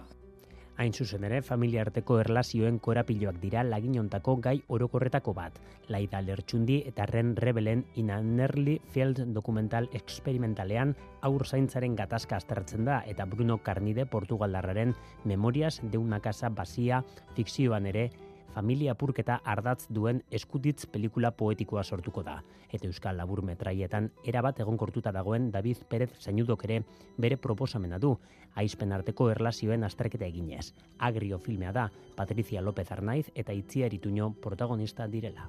Hain 0.78 0.92
zuzen 0.94 1.24
ere, 1.26 1.40
familia 1.42 1.80
arteko 1.82 2.20
erlazioen 2.22 2.76
korapiloak 2.78 3.40
dira 3.42 3.64
laginontako 3.66 4.36
gai 4.44 4.60
orokorretako 4.76 5.32
bat. 5.34 5.56
Laida 5.90 6.20
Lertxundi 6.22 6.76
eta 6.86 7.06
Ren 7.10 7.32
Rebelen 7.34 7.82
in 7.98 8.12
an 8.14 8.38
Early 8.38 8.76
Field 8.94 9.24
dokumental 9.34 9.88
experimentalean 9.98 10.94
aur 11.26 11.46
zaintzaren 11.48 11.96
gatazka 11.98 12.38
aztertzen 12.38 12.86
da 12.86 13.00
eta 13.10 13.26
Bruno 13.26 13.58
Carnide 13.58 14.06
Portugaldarraren 14.06 14.94
Memorias 15.24 15.80
de 15.82 15.98
una 15.98 16.20
casa 16.20 16.48
vacía 16.48 17.02
fikzioan 17.34 17.90
ere 17.90 18.10
familia 18.58 18.96
apurketa 18.96 19.38
ardatz 19.46 19.86
duen 19.94 20.24
eskutitz 20.34 20.88
pelikula 20.90 21.30
poetikoa 21.30 21.84
sortuko 21.84 22.24
da. 22.26 22.40
Eta 22.72 22.88
Euskal 22.88 23.16
Labur 23.20 23.44
metraietan 23.46 24.10
erabat 24.26 24.58
egonkortuta 24.64 25.12
dagoen 25.14 25.52
David 25.54 25.84
Pérez 25.88 26.10
Zainudok 26.18 26.64
ere 26.66 26.80
bere 27.16 27.38
proposamena 27.38 28.00
du, 28.02 28.16
aizpen 28.58 28.92
arteko 28.96 29.30
erlazioen 29.30 29.86
azterketa 29.86 30.26
eginez. 30.26 30.72
Agrio 30.98 31.38
filmea 31.38 31.72
da, 31.72 31.86
Patricia 32.16 32.62
López 32.62 32.90
Arnaiz 32.90 33.28
eta 33.34 33.54
Itziar 33.54 33.94
Ituño 33.94 34.32
protagonista 34.42 35.06
direla. 35.06 35.48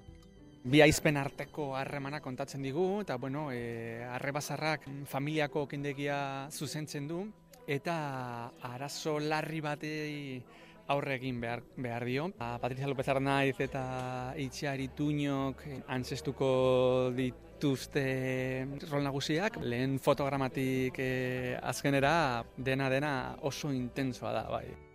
Bi 0.64 0.84
aizpen 0.86 1.18
arteko 1.18 1.72
harremana 1.80 2.20
kontatzen 2.22 2.62
digu, 2.62 3.02
eta 3.02 3.16
bueno, 3.18 3.48
e, 3.52 4.04
arrebazarrak 4.06 4.86
familiako 5.08 5.66
kendegia 5.72 6.20
zuzentzen 6.52 7.08
du, 7.08 7.24
eta 7.66 7.96
arazo 8.70 9.18
larri 9.24 9.62
batei 9.62 10.44
aurre 10.90 11.16
egin 11.20 11.40
behar, 11.42 11.64
behar 11.78 12.06
dio. 12.06 12.28
A, 12.40 12.58
Patricia 12.62 12.90
López 12.90 13.08
Arnaiz 13.08 13.56
eta 13.62 14.34
Itziar 14.42 14.82
Ituñok 14.82 15.64
antzestuko 15.88 16.50
dituzte 17.16 18.06
rol 18.90 19.06
nagusiak. 19.06 19.62
Lehen 19.62 20.00
fotogramatik 20.02 21.00
e, 21.00 21.10
azkenera 21.62 22.44
dena 22.58 22.90
dena 22.90 23.16
oso 23.42 23.74
intensoa 23.74 24.34
da, 24.34 24.46
bai. 24.50 24.89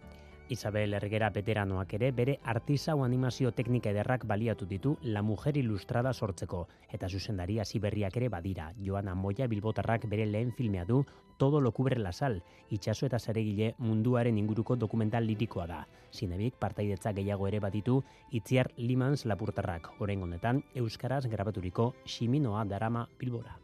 Isabel 0.49 0.93
Ergera 0.93 1.31
veteranoak 1.33 1.95
ere 1.97 2.11
bere 2.13 2.35
artisau 2.45 2.99
animazio 3.05 3.53
teknika 3.57 3.89
ederrak 3.95 4.27
baliatu 4.29 4.67
ditu 4.69 4.99
La 5.03 5.23
Mujer 5.23 5.57
Ilustrada 5.57 6.13
sortzeko 6.13 6.67
eta 6.93 7.09
zuzendari 7.09 7.59
hasi 7.61 7.81
ere 7.83 8.29
badira. 8.29 8.73
Joana 8.79 9.15
Moya 9.15 9.47
Bilbotarrak 9.47 10.07
bere 10.07 10.27
lehen 10.27 10.53
filmea 10.53 10.85
du 10.85 11.05
Todo 11.37 11.61
lo 11.61 11.73
cubre 11.73 11.99
la 11.99 12.13
sal, 12.13 12.43
itxaso 12.71 13.07
eta 13.07 13.19
zaregile 13.19 13.75
munduaren 13.79 14.39
inguruko 14.39 14.77
dokumental 14.77 15.27
lirikoa 15.27 15.67
da. 15.67 15.89
Zinebik 16.13 16.55
partaidetza 16.61 17.13
gehiago 17.13 17.49
ere 17.49 17.59
baditu 17.59 18.05
Itziar 18.31 18.71
Limans 18.77 19.25
Lapurtarrak, 19.25 19.91
oren 19.99 20.23
honetan 20.23 20.63
Euskaraz 20.75 21.27
grabaturiko 21.27 21.95
Ximinoa 22.05 22.65
darama 22.65 23.09
Bilbora. 23.19 23.59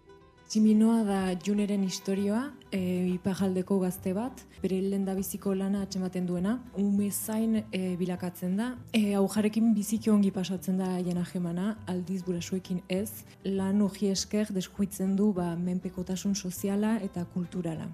Tximinoa 0.51 1.05
da 1.07 1.17
Juneren 1.47 1.85
historioa, 1.87 2.41
e, 2.75 2.81
ipajaldeko 3.13 3.77
gazte 3.85 4.11
bat, 4.17 4.41
bere 4.59 4.81
lehen 4.83 5.05
biziko 5.15 5.53
lana 5.55 5.85
atxematen 5.87 6.27
duena, 6.27 6.57
ume 6.75 7.13
zain 7.13 7.61
e, 7.71 7.95
bilakatzen 8.01 8.57
da, 8.59 8.73
e, 8.91 9.15
aujarekin 9.15 9.71
biziki 9.77 10.11
ongi 10.11 10.33
pasatzen 10.35 10.83
da 10.83 10.91
jena 11.07 11.23
jemana, 11.23 11.77
aldiz 11.87 12.25
burasuekin 12.27 12.83
ez, 12.89 13.23
lan 13.45 13.81
hori 13.81 14.11
esker 14.11 14.51
deskuitzen 14.51 15.15
du 15.15 15.33
ba, 15.33 15.55
menpekotasun 15.55 16.35
soziala 16.35 16.97
eta 16.99 17.25
kulturala. 17.31 17.87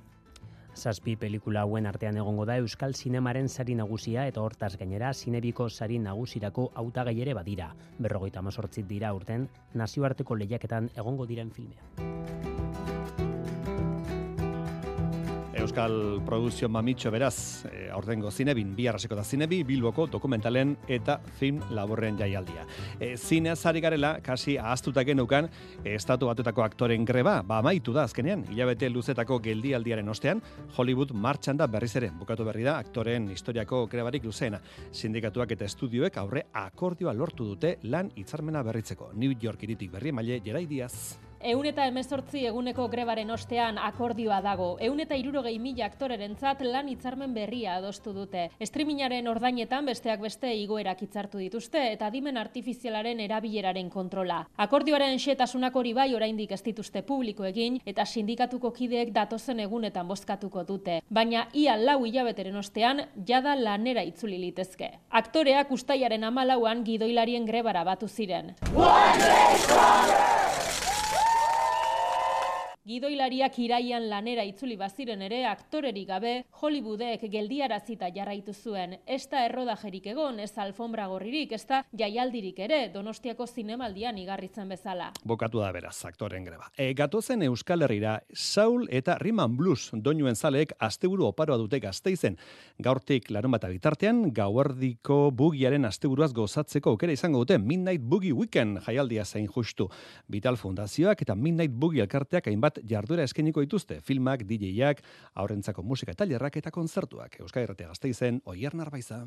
Zazpi 0.76 1.14
pelikula 1.16 1.62
hauen 1.64 1.86
artean 1.88 2.18
egongo 2.20 2.44
da 2.48 2.58
Euskal 2.60 2.92
Zinemaren 2.94 3.48
sari 3.48 3.74
nagusia 3.78 4.26
eta 4.28 4.42
hortaz 4.44 4.74
gainera 4.76 5.12
Zinebiko 5.14 5.70
sari 5.70 5.98
nagusirako 5.98 6.70
hautagai 6.74 7.16
ere 7.24 7.36
badira. 7.38 7.70
Berrogeita 7.98 8.42
mazortzit 8.42 8.88
dira 8.90 9.14
urten 9.16 9.48
nazioarteko 9.74 10.36
lehiaketan 10.36 10.90
egongo 10.96 11.24
diren 11.32 11.50
filmea. 11.50 12.45
Euskal 15.66 16.22
Produzio 16.24 16.68
Mamitxo 16.68 17.10
beraz, 17.10 17.66
e, 17.66 17.88
aurtengo 17.90 18.30
zinebin, 18.30 18.68
bi 18.76 18.84
arrasiko 18.86 19.16
da 19.18 19.24
zinebi, 19.26 19.64
bilboko 19.66 20.04
dokumentalen 20.06 20.76
eta 20.86 21.16
film 21.40 21.58
laborren 21.74 22.14
jaialdia. 22.20 22.62
E, 23.00 23.16
zine 23.16 23.56
zari 23.56 23.82
garela, 23.82 24.12
kasi 24.22 24.54
ahaztuta 24.56 25.02
genukan, 25.02 25.50
e, 25.82 25.96
estatu 25.96 26.30
batutako 26.30 26.62
aktoren 26.62 27.04
greba, 27.04 27.40
ba 27.42 27.58
amaitu 27.58 27.92
da 27.92 28.04
azkenean, 28.06 28.46
hilabete 28.52 28.92
luzetako 28.94 29.40
geldialdiaren 29.42 30.08
ostean, 30.08 30.42
Hollywood 30.76 31.10
martxan 31.10 31.58
da 31.58 31.66
berriz 31.66 31.96
ere, 31.98 32.12
bukatu 32.14 32.46
berri 32.46 32.62
da, 32.62 32.78
aktoren 32.78 33.26
historiako 33.34 33.88
grebarik 33.90 34.24
luzeena. 34.24 34.62
Sindikatuak 34.92 35.58
eta 35.58 35.66
estudioek 35.66 36.22
aurre 36.22 36.46
akordioa 36.62 37.12
lortu 37.12 37.50
dute 37.56 37.78
lan 37.90 38.14
hitzarmena 38.14 38.62
berritzeko. 38.62 39.16
New 39.18 39.34
York 39.42 39.66
iritik 39.66 39.90
berri 39.98 40.14
maile, 40.14 40.38
Jerai 40.46 40.68
Diaz. 40.70 41.18
Eun 41.46 41.68
eta 41.70 41.84
emezortzi 41.86 42.40
eguneko 42.48 42.88
grebaren 42.90 43.28
ostean 43.30 43.76
akordioa 43.78 44.40
dago. 44.42 44.64
Eun 44.82 44.98
eta 45.04 45.14
irurogei 45.14 45.60
mila 45.62 45.84
aktoreren 45.86 46.32
zat 46.34 46.64
lan 46.66 46.88
hitzarmen 46.90 47.36
berria 47.36 47.76
adostu 47.78 48.10
dute. 48.16 48.48
Streamingaren 48.66 49.28
ordainetan 49.30 49.86
besteak 49.86 50.24
beste 50.24 50.50
igoerak 50.58 51.04
hitzartu 51.06 51.38
dituzte 51.38 51.84
eta 51.92 52.08
dimen 52.10 52.40
artifizialaren 52.42 53.22
erabileraren 53.22 53.92
kontrola. 53.94 54.40
Akordioaren 54.64 55.22
xetasunak 55.22 55.78
hori 55.78 55.92
bai 55.94 56.08
oraindik 56.18 56.50
ez 56.50 56.64
dituzte 56.66 57.04
publiko 57.06 57.46
egin 57.46 57.78
eta 57.86 58.02
sindikatuko 58.04 58.72
kideek 58.74 59.12
datozen 59.14 59.62
egunetan 59.62 60.10
bozkatuko 60.10 60.64
dute. 60.66 60.98
Baina 61.08 61.46
ia 61.54 61.76
lau 61.78 62.00
hilabeteren 62.08 62.58
ostean 62.58 63.04
jada 63.28 63.54
lanera 63.54 64.02
itzuli 64.02 64.40
litezke. 64.48 64.96
Aktoreak 65.22 65.70
ustaiaren 65.70 66.26
amalauan 66.26 66.82
gidoilarien 66.82 67.46
grebara 67.46 67.86
batu 67.86 68.08
ziren. 68.08 68.56
Gidoilariak 72.86 73.56
iraian 73.58 74.04
lanera 74.06 74.44
itzuli 74.46 74.76
baziren 74.78 75.18
ere 75.26 75.40
aktorerik 75.50 76.04
gabe 76.06 76.32
Hollywoodek 76.60 77.24
geldiarazita 77.32 78.12
jarraitu 78.14 78.52
zuen. 78.54 78.92
Ez 79.10 79.24
da 79.26 79.40
errodajerik 79.42 80.04
egon, 80.12 80.38
ez 80.38 80.52
alfombra 80.62 81.08
gorririk, 81.10 81.50
ez 81.56 81.64
da 81.66 81.80
jaialdirik 81.98 82.60
ere 82.62 82.78
Donostiako 82.94 83.48
zinemaldian 83.50 84.20
igarritzen 84.22 84.70
bezala. 84.70 85.08
Bokatu 85.26 85.64
da 85.64 85.72
beraz, 85.74 85.96
aktoren 86.06 86.46
greba. 86.46 86.68
E, 86.78 86.92
gatozen 86.94 87.42
Euskal 87.48 87.82
Herrira, 87.82 88.20
Saul 88.32 88.86
eta 88.94 89.18
Riman 89.18 89.56
Blues 89.58 89.90
doinuen 89.90 90.38
zaleek 90.38 90.76
asteburu 90.78 91.26
oparoa 91.32 91.58
dute 91.58 91.82
gazteizen. 91.82 92.38
Gaurtik 92.78 93.32
larun 93.34 93.58
bat 93.58 93.66
bitartean, 93.66 94.28
gauardiko 94.30 95.32
bugiaren 95.34 95.90
asteburuaz 95.90 96.30
gozatzeko 96.38 96.94
aukera 96.94 97.18
izango 97.18 97.42
dute 97.42 97.58
Midnight 97.58 98.06
Boogie 98.06 98.30
Weekend 98.30 98.78
jaialdia 98.86 99.26
zein 99.26 99.50
justu. 99.50 99.90
Vital 100.30 100.54
Fundazioak 100.54 101.26
eta 101.26 101.34
Midnight 101.34 101.74
Boogie 101.74 102.06
elkarteak 102.06 102.46
hainbat 102.46 102.75
jarduera 102.84 103.24
eskeniko 103.26 103.64
dituzte, 103.64 104.00
filmak, 104.00 104.44
DJak, 104.48 105.02
aurrentzako 105.34 105.82
musika 105.82 106.14
tailerrak 106.14 106.56
eta 106.62 106.70
kontzertuak. 106.70 107.40
Euskal 107.40 107.66
Herratea 107.66 107.92
gazteizen, 107.92 108.42
oier 108.44 108.74
narbaiza. 108.74 109.24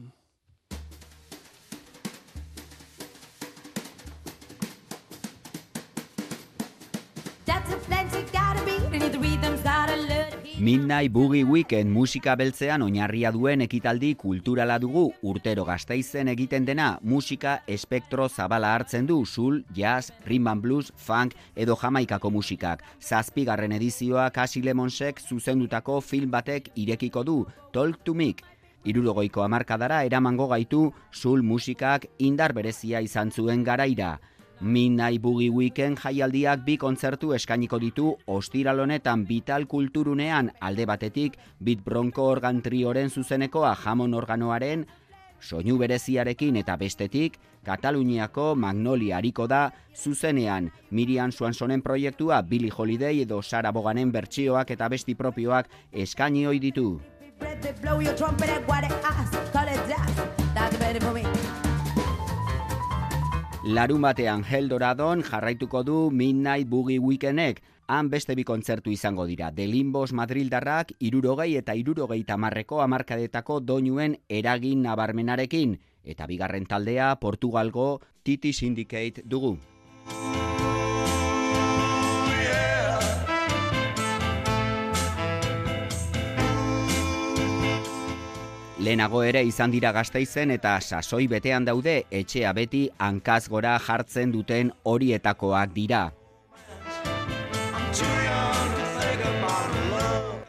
Midnight 10.59 11.13
Boogie 11.13 11.45
Weekend 11.45 11.87
musika 11.95 12.33
beltzean 12.35 12.81
oinarria 12.83 13.29
duen 13.31 13.61
ekitaldi 13.63 14.09
kulturala 14.19 14.75
dugu 14.83 15.05
urtero 15.23 15.63
gazteizen 15.63 16.27
egiten 16.27 16.65
dena 16.67 16.87
musika 16.99 17.53
espektro 17.75 18.25
zabala 18.27 18.73
hartzen 18.75 19.07
du 19.07 19.21
sul, 19.25 19.61
jazz, 19.73 20.11
rhythm 20.25 20.59
blues, 20.59 20.91
funk 20.97 21.37
edo 21.55 21.77
jamaikako 21.79 22.31
musikak. 22.35 22.83
Zazpigarren 22.99 23.71
edizioa 23.71 24.29
Kasi 24.35 24.61
Lemonsek 24.61 25.21
zuzendutako 25.21 26.01
film 26.01 26.31
batek 26.31 26.67
irekiko 26.75 27.23
du, 27.23 27.45
Talk 27.71 28.03
to 28.03 28.13
Me. 28.13 28.33
Irurogoiko 28.83 29.43
amarkadara 29.43 30.03
eramango 30.03 30.49
gaitu 30.51 30.91
sul 31.11 31.41
musikak 31.41 32.09
indar 32.17 32.51
berezia 32.51 32.99
izan 32.99 33.31
zuen 33.31 33.63
garaira. 33.63 34.17
Midnight 34.61 35.21
Boogie 35.21 35.49
Weekend 35.49 36.01
jaialdiak 36.03 36.65
bi 36.65 36.73
kontzertu 36.77 37.31
eskainiko 37.31 37.77
ditu 37.79 38.09
ostiral 38.27 38.81
honetan 38.83 39.23
Vital 39.27 39.65
Kulturunean. 39.71 40.51
Alde 40.59 40.85
batetik 40.85 41.37
Bit 41.63 41.83
Bronco 41.85 42.25
organ 42.27 42.59
trioren 42.61 43.09
zuzenekoa 43.09 43.71
jamon 43.85 44.13
organoaren 44.13 44.85
soinu 45.39 45.77
bereziarekin. 45.79 46.59
Eta 46.59 46.75
bestetik 46.75 47.39
Kataluniako 47.63 48.55
Magnolia 48.55 49.17
hariko 49.17 49.47
da 49.47 49.71
zuzenean. 49.95 50.71
Miriam 50.91 51.31
Swansonen 51.31 51.81
proiektua 51.81 52.41
Billy 52.41 52.69
Holiday 52.69 53.21
edo 53.21 53.41
Sara 53.41 53.71
Boganen 53.71 54.11
bertsioak 54.11 54.71
eta 54.71 54.89
besti 54.89 55.15
propioak 55.15 55.69
eskaini 55.93 56.47
ohi 56.47 56.59
ditu. 56.59 56.99
Larun 63.63 64.05
batean 64.05 64.45
Heldoradon 64.47 65.19
jarraituko 65.19 65.81
du 65.83 66.11
Midnight 66.11 66.69
Boogie 66.69 66.99
Weekendek, 66.99 67.59
han 67.91 68.07
beste 68.09 68.35
bi 68.39 68.45
kontzertu 68.47 68.93
izango 68.93 69.25
dira. 69.27 69.49
De 69.51 69.65
Limbos 69.67 70.13
Madrildarrak 70.13 70.93
irurogei 70.99 71.57
eta 71.59 71.75
irurogei 71.75 72.21
tamarreko 72.23 72.79
amarkadetako 72.79 73.59
doinuen 73.59 74.15
eragin 74.29 74.85
nabarmenarekin, 74.87 75.75
eta 76.05 76.25
bigarren 76.31 76.69
taldea 76.71 77.17
Portugalgo 77.19 77.99
Titi 78.23 78.53
Syndicate 78.53 79.25
dugu. 79.25 79.57
Lehenago 88.79 89.25
ere 89.27 89.41
izan 89.43 89.73
dira 89.73 89.89
gazteizen 89.91 90.53
eta 90.53 90.77
sasoi 90.79 91.25
betean 91.27 91.65
daude 91.67 91.97
etxea 92.15 92.53
beti 92.55 92.85
hankaz 92.97 93.49
gora 93.51 93.73
jartzen 93.83 94.31
duten 94.31 94.71
horietakoak 94.87 95.73
dira. 95.75 96.05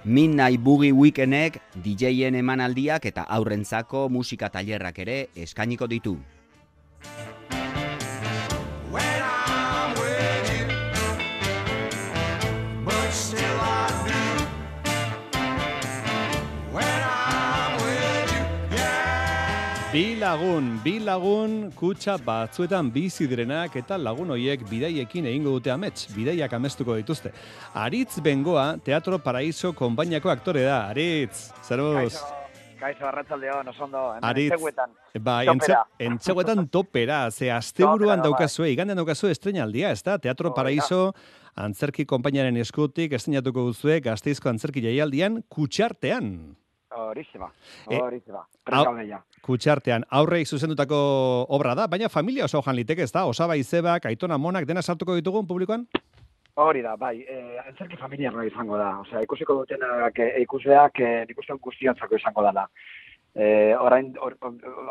Midnight 0.04 0.62
Boogie 0.62 0.92
Weekendek 0.94 1.58
DJen 1.82 2.38
emanaldiak 2.38 3.10
eta 3.10 3.26
aurrentzako 3.26 4.08
musika 4.08 4.48
tailerrak 4.48 5.02
ere 5.02 5.24
eskainiko 5.34 5.90
ditu. 5.90 6.14
Bi 19.90 20.14
lagun, 20.14 20.76
bi 20.84 21.00
lagun 21.02 21.54
kutsa 21.74 22.12
batzuetan 22.22 22.92
bizi 22.94 23.24
direnak 23.26 23.74
eta 23.74 23.96
lagun 23.98 24.28
hoiek 24.30 24.60
bidaiekin 24.68 25.26
egingo 25.26 25.56
dute 25.56 25.72
amets, 25.74 26.04
bidaiak 26.14 26.52
amestuko 26.54 26.94
dituzte. 26.94 27.32
Aritz 27.74 28.20
Bengoa, 28.22 28.76
Teatro 28.86 29.18
Paraíso 29.18 29.72
konbainako 29.74 30.30
aktore 30.30 30.62
da. 30.62 30.76
Aritz, 30.92 31.50
zeruz? 31.66 32.20
Kaixo, 32.78 33.08
arratzaldeo, 33.10 33.64
no 33.66 33.74
sondo, 33.74 34.04
Aritz, 34.22 34.60
bai, 35.18 35.42
entzeguetan 35.98 36.68
topera, 36.70 37.24
ze 37.32 37.50
asteburuan 37.50 38.22
bai. 38.22 38.28
daukazue, 38.30 38.70
igandean 38.70 39.02
daukazue 39.02 39.34
estrenaldia, 39.34 39.90
ez 39.90 40.04
da? 40.06 40.20
Teatro 40.22 40.54
Paraíso, 40.54 41.16
antzerki 41.58 42.06
konpainaren 42.06 42.62
eskutik, 42.62 43.18
estrenatuko 43.18 43.66
duzue, 43.72 43.98
gazteizko 44.06 44.54
antzerki 44.54 44.86
jaialdian, 44.86 45.42
kutsartean. 45.50 46.34
Horizima, 46.90 47.46
horizima. 47.86 48.40
Eh, 48.66 49.18
Kutxartean, 49.46 50.04
aurre 50.10 50.40
zuzendutako 50.44 50.96
obra 51.54 51.74
da, 51.78 51.86
baina 51.86 52.08
familia 52.08 52.48
oso 52.48 52.62
jan 52.66 52.74
liteke 52.74 53.04
ez 53.06 53.12
da, 53.12 53.26
osaba 53.30 53.54
izebak, 53.56 54.08
aitona 54.10 54.38
monak, 54.38 54.66
dena 54.66 54.82
sartuko 54.82 55.14
ditugun 55.14 55.46
publikoan? 55.46 55.86
Hori 56.58 56.82
da, 56.82 56.96
bai, 56.96 57.20
eh, 57.22 57.60
antzerki 57.62 57.96
familia 57.96 58.32
izango 58.44 58.76
da. 58.76 58.90
Osea, 59.04 59.22
ikusiko 59.22 59.54
dutenak, 59.60 60.18
eh, 60.18 60.42
ikuseak, 60.42 61.00
eh, 61.00 61.24
ikusten 61.30 61.58
guztiontzako 61.62 62.16
izango 62.16 62.42
dela. 62.42 62.66
Eh, 63.34 63.74
orain, 63.78 64.12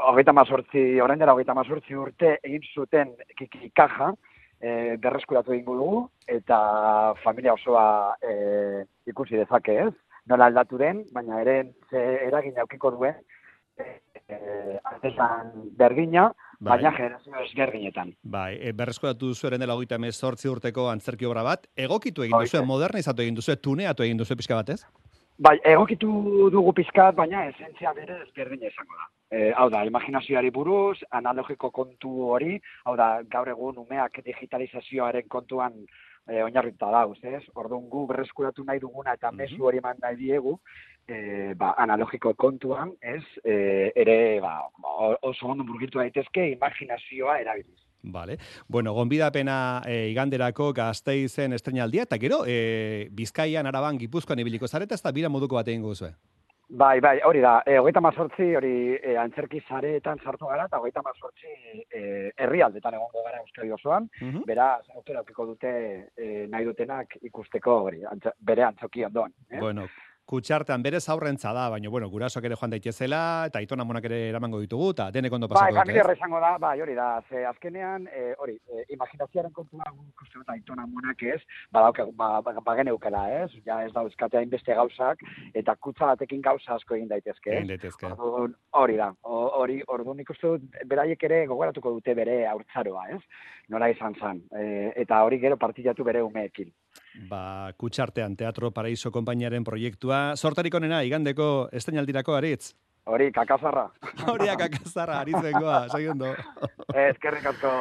hogeita 0.07 0.31
mazortzi, 0.31 1.01
orain 1.01 1.19
dara 1.19 1.33
hogeita 1.33 1.53
mazortzi 1.53 1.95
urte 1.95 2.38
egin 2.41 2.63
zuten 2.73 3.12
kikikaja, 3.35 4.13
eh, 4.62 4.95
berreskuratu 4.97 5.51
egingo 5.51 5.75
dugu, 5.75 6.09
eta 6.27 7.13
familia 7.25 7.53
osoa 7.53 8.15
eh, 8.23 8.85
ikusi 9.05 9.35
dezake 9.35 9.75
ez 9.83 9.93
nola 10.29 10.49
aldatu 10.51 10.77
den, 10.77 11.03
baina 11.13 11.41
ere 11.41 11.57
ze 11.89 12.05
eragin 12.27 12.59
aukiko 12.59 12.91
duen 12.95 13.17
eh 14.29 14.77
artesan 14.83 15.51
bergina, 15.77 16.27
bai. 16.59 16.75
baina 16.75 16.91
generazio 16.95 17.43
esgerginetan. 17.45 18.11
Bai, 18.21 18.57
e, 18.61 18.73
berreskuratu 18.73 19.31
duzu 19.31 19.47
eren 19.47 19.59
dela 19.63 19.75
hogeita 19.75 19.97
urteko 20.51 20.89
antzerki 20.89 21.25
obra 21.25 21.43
bat, 21.43 21.67
egokitu 21.75 22.23
egin 22.23 22.37
duzu, 22.39 22.63
modernizatu 22.65 23.21
egin 23.21 23.35
duzu, 23.35 23.55
tuneatu 23.55 24.03
egin 24.03 24.17
duzu 24.17 24.35
pixka 24.35 24.55
batez? 24.55 24.83
Bai, 25.39 25.55
egokitu 25.63 26.49
dugu 26.51 26.73
pizkat, 26.73 27.15
baina 27.15 27.45
esentzia 27.47 27.93
bere 27.95 28.17
ezberdina 28.25 28.67
izango 28.67 28.97
da. 28.97 29.05
E, 29.31 29.51
hau 29.55 29.69
da, 29.71 29.85
imaginazioari 29.87 30.49
buruz, 30.51 30.97
analogiko 31.15 31.69
kontu 31.71 32.11
hori, 32.27 32.57
hau 32.83 32.95
da, 32.99 33.21
gaur 33.23 33.47
egun 33.47 33.77
umeak 33.79 34.19
digitalizazioaren 34.25 35.29
kontuan 35.29 35.77
e, 36.29 36.43
oinarrita 36.43 36.89
da, 36.93 37.03
ez? 37.23 37.43
Orduan 37.55 37.89
gu 37.89 38.05
berreskuratu 38.07 38.63
nahi 38.63 38.79
duguna 38.79 39.17
eta 39.17 39.31
mezu 39.31 39.65
hori 39.65 39.81
eman 39.81 39.99
nahi 40.01 40.15
diegu, 40.15 40.55
e, 41.07 41.53
ba, 41.57 41.73
analogiko 41.77 42.33
kontuan, 42.37 42.93
ez? 43.01 43.23
E, 43.43 43.91
ere, 43.95 44.39
ba, 44.41 44.55
oso 45.21 45.47
ondo 45.47 45.65
burgitu 45.67 45.99
daitezke 45.99 46.51
imaginazioa 46.53 47.39
erabiliz. 47.41 47.79
Vale. 48.01 48.37
Bueno, 48.67 48.93
gonbidapena 48.93 49.81
e, 49.85 50.07
iganderako 50.13 50.71
gazteizen 50.73 51.53
estrenaldia, 51.53 52.07
eta 52.07 52.17
gero, 52.17 52.43
e, 52.47 53.09
Bizkaian, 53.11 53.67
Araban, 53.67 53.99
Gipuzkoan 53.99 54.39
ibiliko 54.39 54.67
zareta, 54.67 54.95
ez 54.95 55.03
da 55.03 55.11
bira 55.11 55.29
moduko 55.29 55.59
bat 55.59 55.67
egin 55.67 55.83
guzue? 55.83 56.13
Bai, 56.71 56.99
bai, 56.99 57.17
hori 57.25 57.39
da, 57.41 57.63
e, 57.65 57.79
hogeita 57.82 57.99
mazortzi, 57.99 58.45
hori 58.53 58.93
e, 58.93 59.15
antzerki 59.17 59.58
zareetan 59.67 60.19
sartu 60.21 60.45
gara, 60.45 60.67
eta 60.69 60.77
hogeita 60.77 61.01
mazortzi 61.01 61.49
e, 61.89 62.01
herrialdetan 62.38 62.93
egongo 62.93 63.23
gara 63.25 63.39
Euskadi 63.41 63.73
osoan, 63.73 64.05
uh 64.21 64.43
beraz, 64.45 64.84
aukera 64.93 65.23
dute 65.23 65.71
e, 66.15 66.45
nahi 66.45 66.65
dutenak 66.65 67.17
ikusteko 67.23 67.79
hori, 67.88 68.03
bere 68.39 68.63
antzoki 68.67 69.03
ondoan. 69.03 69.34
Eh? 69.49 69.58
Bueno, 69.58 69.88
kutxartean 70.29 70.83
berez 70.85 71.03
aurrentza 71.09 71.51
da, 71.55 71.65
baina 71.73 71.89
bueno, 71.89 72.09
gurasoak 72.13 72.45
ere 72.45 72.57
joan 72.59 72.73
daitezela 72.75 73.21
eta 73.49 73.61
aitona 73.63 73.85
monak 73.87 74.05
ere 74.09 74.19
eramango 74.29 74.59
ditugu 74.61 74.91
eta 74.93 75.09
denek 75.15 75.33
ondo 75.33 75.49
pasako 75.49 75.73
bai, 75.73 75.81
familia 75.81 76.05
izango 76.13 76.41
da, 76.43 76.51
bai, 76.61 76.75
hori 76.83 76.95
da. 76.97 77.07
Ze 77.29 77.45
azkenean, 77.49 78.05
eh, 78.13 78.33
hori, 78.37 78.57
e, 78.69 78.85
imaginazioaren 78.93 79.53
kontua 79.55 79.89
guk 79.89 80.23
uste 80.25 80.43
aitona 80.53 80.85
monak 80.85 81.23
ez, 81.23 81.39
badauke 81.73 82.05
ba, 82.19 82.29
ba, 82.45 82.53
ba 82.65 82.75
geneukela, 82.77 83.23
ez? 83.41 83.49
Ja 83.65 83.79
ez 83.85 83.91
da 83.95 84.03
euskatea 84.05 84.43
inbeste 84.45 84.75
gauzak 84.77 85.23
eta 85.53 85.75
kutza 85.75 86.11
batekin 86.11 86.45
gauza 86.45 86.75
asko 86.77 86.99
egin 86.99 87.09
daitezke, 87.09 87.55
Egin 87.55 87.73
daitezke. 87.73 88.13
Hori 88.79 88.97
da. 89.01 89.11
Hori, 89.23 89.79
orduan 89.87 90.21
ikustu 90.21 90.57
beraiek 90.85 91.23
ere 91.29 91.45
gogoratuko 91.49 91.95
dute 91.97 92.13
bere 92.13 92.43
haurtzaroa, 92.51 93.07
ez? 93.15 93.21
Nola 93.73 93.89
izan 93.89 94.15
zan. 94.21 94.43
E, 94.53 94.93
eta 95.05 95.23
hori 95.25 95.41
gero 95.41 95.57
partillatu 95.57 96.05
bere 96.05 96.21
umeekin. 96.25 96.69
Ba, 97.29 97.73
kutsartean 97.77 98.35
Teatro 98.39 98.71
Paraiso 98.71 99.12
konpainiaren 99.12 99.63
proiektua. 99.63 100.35
Sortarik 100.35 100.75
onena, 100.75 101.01
igandeko 101.03 101.69
esteinaldirako 101.73 102.38
aritz. 102.38 102.73
Hori, 103.09 103.31
kakazarra. 103.33 103.87
Hori, 104.29 104.47
kakazarra, 104.53 105.23
aritzengoa, 105.23 105.81
sai 105.89 106.05
ondo. 106.11 106.29
Ezkerrik 106.93 107.47
asko. 107.49 107.71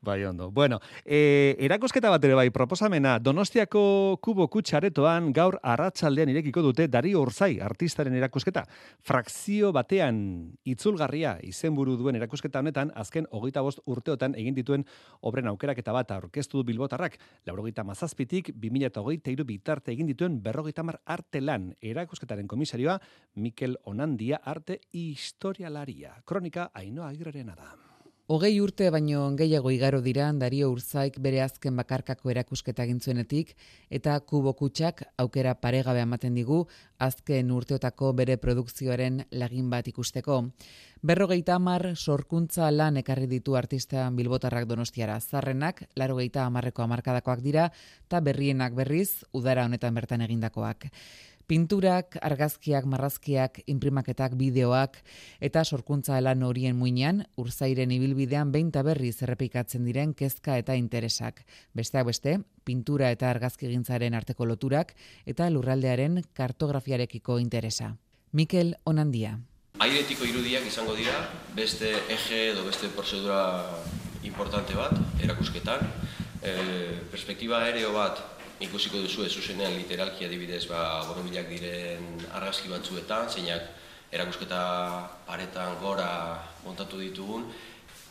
Bai, 0.00 0.22
ondo. 0.24 0.50
Bueno, 0.54 0.78
e, 1.04 1.56
erakosketa 1.66 2.08
bat 2.08 2.22
ere 2.24 2.36
bai, 2.38 2.46
proposamena, 2.54 3.16
Donostiako 3.18 3.82
kubo 4.24 4.46
kutsaretoan 4.48 5.32
gaur 5.36 5.58
arratsaldean 5.60 6.30
irekiko 6.32 6.62
dute 6.64 6.86
Dari 6.88 7.12
Orzai 7.18 7.58
artistaren 7.60 8.14
erakusketa. 8.16 8.62
Frakzio 9.04 9.72
batean 9.76 10.20
itzulgarria 10.64 11.34
izenburu 11.44 11.98
duen 11.98 12.16
erakusketa 12.16 12.62
honetan, 12.62 12.92
azken 12.94 13.28
hogeita 13.34 13.64
bost 13.66 13.82
urteotan 13.84 14.38
egin 14.38 14.56
dituen 14.56 14.86
obren 15.20 15.50
aukerak 15.52 15.82
eta 15.82 15.92
bat 15.92 16.14
aurkeztu 16.16 16.62
du 16.62 16.64
bilbotarrak. 16.70 17.18
Laurogeita 17.44 17.84
mazazpitik, 17.84 18.54
2008 18.56 19.34
iru 19.34 19.44
bitarte 19.44 19.92
egin 19.92 20.08
dituen 20.08 20.40
berrogeita 20.40 20.86
mar 20.86 21.02
arte 21.04 21.42
lan 21.44 21.74
erakusketaren 21.82 22.48
komisarioa 22.48 22.96
Mikel 23.34 23.76
Onandia 23.84 24.40
arte 24.44 24.77
historialaria. 24.92 26.14
Kronika 26.24 26.70
Ainoa 26.74 27.08
Agirrerena 27.08 27.54
da. 27.54 27.74
Hogei 28.28 28.58
urte 28.60 28.90
baino 28.92 29.22
gehiago 29.40 29.70
igaro 29.72 30.02
dira 30.04 30.26
Dario 30.36 30.66
Urzaik 30.68 31.14
bere 31.24 31.38
azken 31.40 31.78
bakarkako 31.80 32.28
erakusketa 32.28 32.84
egintzuenetik 32.84 33.54
eta 33.98 34.18
Kubo 34.20 34.52
Kutxak 34.58 35.00
aukera 35.24 35.54
paregabe 35.62 36.02
ematen 36.04 36.36
digu 36.36 36.58
azken 37.06 37.54
urteotako 37.56 38.10
bere 38.18 38.36
produkzioaren 38.36 39.22
lagin 39.30 39.70
bat 39.72 39.88
ikusteko. 39.88 40.42
Berrogeita 41.00 41.56
hamar 41.56 41.94
sorkuntza 41.96 42.68
lan 42.70 43.00
ekarri 43.00 43.30
ditu 43.30 43.56
artista 43.56 44.10
Bilbotarrak 44.10 44.68
Donostiara. 44.68 45.16
Zarrenak, 45.20 45.86
larogeita 45.96 46.44
hamarreko 46.44 46.84
hamarkadakoak 46.84 47.40
dira, 47.40 47.70
eta 48.04 48.20
berrienak 48.20 48.76
berriz, 48.76 49.24
udara 49.32 49.64
honetan 49.64 49.94
bertan 49.94 50.26
egindakoak. 50.28 50.90
Pinturak, 51.48 52.18
argazkiak, 52.20 52.84
marrazkiak, 52.84 53.62
imprimaketak, 53.72 54.34
bideoak 54.36 54.98
eta 55.40 55.62
sorkuntza 55.64 56.18
lan 56.20 56.44
horien 56.44 56.76
muinean, 56.76 57.22
urzairen 57.40 57.94
ibilbidean 57.96 58.52
behinta 58.52 58.82
berri 58.84 59.14
zerrepikatzen 59.14 59.88
diren 59.88 60.12
kezka 60.12 60.58
eta 60.60 60.76
interesak. 60.76 61.40
Besteak 61.72 62.04
beste, 62.10 62.36
pintura 62.68 63.08
eta 63.16 63.30
argazki 63.32 63.72
gintzaren 63.72 64.12
arteko 64.12 64.44
loturak 64.44 64.92
eta 65.24 65.48
lurraldearen 65.48 66.20
kartografiarekiko 66.36 67.38
interesa. 67.40 67.94
Mikel 68.32 68.76
Onandia. 68.84 69.38
Airetiko 69.80 70.28
irudiak 70.28 70.68
izango 70.68 71.00
dira, 71.00 71.16
beste 71.56 71.94
eje 72.12 72.50
edo 72.50 72.68
beste 72.68 72.92
prozedura 72.92 73.40
importante 74.20 74.76
bat, 74.76 75.00
erakusketan. 75.24 75.80
E, 76.44 76.52
perspektiba 77.08 77.64
aereo 77.64 77.96
bat 77.96 78.20
ikusiko 78.60 78.98
duzu 79.04 79.24
ez 79.24 79.32
zuzenean 79.32 79.74
literalki 79.76 80.26
adibidez 80.26 80.64
ba, 80.66 81.04
borobilak 81.06 81.48
diren 81.50 82.22
argazki 82.34 82.70
batzuetan, 82.72 83.28
zeinak 83.30 83.68
erakusketa 84.12 84.60
paretan 85.26 85.76
gora 85.82 86.10
montatu 86.64 87.00
ditugun. 87.00 87.48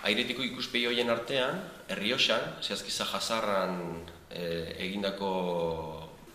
Airetiko 0.07 0.45
ikuspegi 0.45 0.85
hoien 0.87 1.09
artean, 1.09 1.63
Herrioxan, 1.89 2.59
zehazkiza 2.61 3.07
jazarran 3.09 3.79
e, 4.29 4.43
egindako 4.85 5.31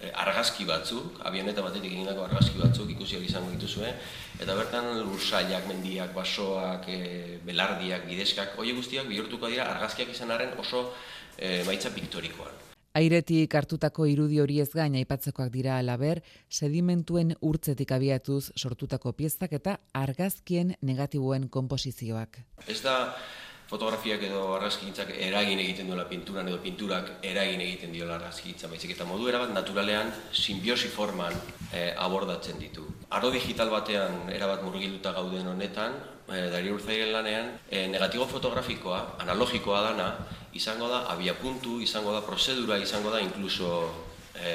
e, 0.00 0.10
argazki 0.24 0.66
batzuk, 0.66 1.20
abioneta 1.28 1.62
batetik 1.62 1.92
egindako 1.92 2.26
argazki 2.26 2.58
batzuk 2.58 2.90
ikusi 2.96 3.22
izango 3.22 3.54
dituzue, 3.54 3.94
eta 4.42 4.58
bertan 4.58 4.90
lursailak, 5.06 5.70
mendiak, 5.70 6.10
basoak, 6.16 6.90
e, 6.90 7.38
belardiak, 7.46 8.04
bideskak, 8.10 8.58
hoi 8.58 8.74
guztiak 8.74 9.06
bihurtuko 9.08 9.48
dira 9.54 9.70
argazkiak 9.76 10.10
izanaren 10.10 10.58
oso 10.58 10.88
e, 11.38 11.62
maitza 11.70 11.94
piktorikoan. 11.94 12.71
Airetik 12.92 13.54
hartutako 13.56 14.04
irudi 14.04 14.36
hori 14.42 14.58
ez 14.60 14.68
gain 14.76 14.98
aipatzekoak 15.00 15.48
dira 15.54 15.78
alaber, 15.80 16.18
sedimentuen 16.52 17.32
urtzetik 17.40 17.94
abiatuz 17.96 18.50
sortutako 18.52 19.14
piezak 19.16 19.54
eta 19.56 19.78
argazkien 19.96 20.74
negatiboen 20.84 21.48
konposizioak. 21.48 22.42
Ez 22.68 22.82
da 22.84 22.96
fotografiak 23.72 24.22
edo 24.28 24.42
argazkintzak 24.58 25.14
eragin 25.16 25.60
egiten 25.62 25.88
duela 25.88 26.04
pinturan 26.08 26.48
edo 26.50 26.58
pinturak 26.60 27.24
eragin 27.24 27.60
egiten 27.64 27.94
diola 27.96 28.18
argazkintza, 28.18 28.68
baizik 28.68 28.92
eta 28.92 29.06
modu 29.08 29.30
erabat 29.32 29.54
naturalean 29.56 30.12
simbiosi 30.32 30.92
forman 30.92 31.32
eh, 31.72 31.94
abordatzen 31.96 32.60
ditu. 32.60 32.84
Aro 33.16 33.30
digital 33.32 33.72
batean 33.72 34.28
erabat 34.32 34.64
murgilduta 34.66 35.14
gauden 35.16 35.48
honetan, 35.54 35.96
e, 36.32 36.48
Dari 36.52 36.70
Urzairen 36.72 37.12
lanean, 37.12 37.48
e, 37.68 37.86
negatibo 37.88 38.26
fotografikoa, 38.26 39.18
analogikoa 39.20 39.82
dana, 39.88 40.08
izango 40.56 40.88
da 40.88 41.04
abiapuntu, 41.12 41.80
izango 41.80 42.12
da 42.12 42.22
prozedura, 42.24 42.78
izango 42.78 43.10
da 43.10 43.20
inkluso 43.20 43.90
e, 44.36 44.52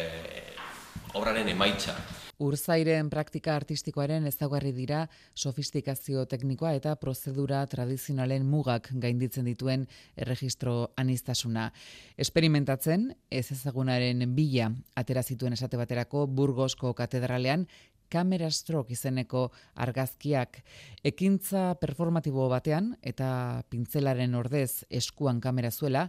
obraren 1.14 1.50
emaitza. 1.50 1.96
Urzairen 2.38 3.10
praktika 3.10 3.56
artistikoaren 3.58 4.28
ezaugarri 4.30 4.69
dira 4.76 5.08
sofistikazio 5.34 6.26
teknikoa 6.30 6.76
eta 6.78 6.93
prozedura 7.02 7.63
tradizionalen 7.65 8.45
mugak 8.45 8.91
gainditzen 8.93 9.47
dituen 9.50 9.88
erregistro 10.15 10.91
anistasuna. 11.02 11.71
Esperimentatzen, 12.17 13.10
ez 13.32 13.47
ezagunaren 13.56 14.21
bila 14.38 14.69
atera 14.95 15.23
zituen 15.23 15.58
esate 15.58 15.82
baterako 15.82 16.28
Burgosko 16.28 16.93
katedralean 16.93 17.65
kamera 18.10 18.52
stroke 18.52 18.93
izeneko 18.93 19.47
argazkiak 19.76 20.62
ekintza 21.04 21.73
performatibo 21.82 22.47
batean 22.54 22.93
eta 23.02 23.63
pintzelaren 23.69 24.36
ordez 24.38 24.86
eskuan 24.89 25.41
kamera 25.41 25.71
zuela, 25.71 26.08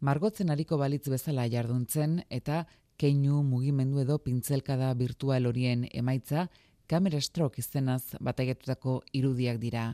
margotzen 0.00 0.50
ariko 0.50 0.76
balitz 0.78 1.06
bezala 1.08 1.46
jarduntzen 1.50 2.20
eta 2.28 2.66
keinu 3.02 3.40
mugimendu 3.42 3.98
edo 4.04 4.20
pintzelkada 4.22 4.92
virtual 4.94 5.48
horien 5.50 5.88
emaitza 5.90 6.44
kamera 6.86 7.18
stroke 7.20 7.58
izenaz 7.58 8.14
bataigetutako 8.20 9.00
irudiak 9.18 9.58
dira. 9.62 9.86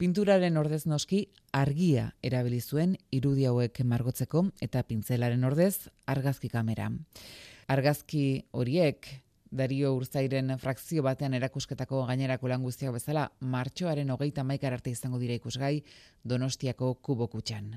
Pinturaren 0.00 0.56
ordez 0.56 0.86
noski 0.88 1.26
argia 1.52 2.06
erabili 2.24 2.60
zuen 2.60 2.94
irudi 3.12 3.44
hauek 3.50 3.82
margotzeko 3.84 4.46
eta 4.64 4.82
pintzelaren 4.88 5.44
ordez 5.44 5.90
argazki 6.14 6.48
kamera. 6.48 6.88
Argazki 7.68 8.24
horiek 8.56 9.10
Dario 9.50 9.92
Urzairen 9.98 10.56
frakzio 10.62 11.04
batean 11.04 11.34
erakusketako 11.36 12.06
gainerako 12.08 12.48
lan 12.48 12.64
guztiak 12.64 12.96
bezala, 12.96 13.28
martxoaren 13.40 14.16
hogeita 14.16 14.46
maikar 14.46 14.78
arte 14.78 14.94
izango 14.96 15.20
dira 15.20 15.36
ikusgai 15.36 15.82
Donostiako 16.24 16.94
kubokutxan. 17.04 17.74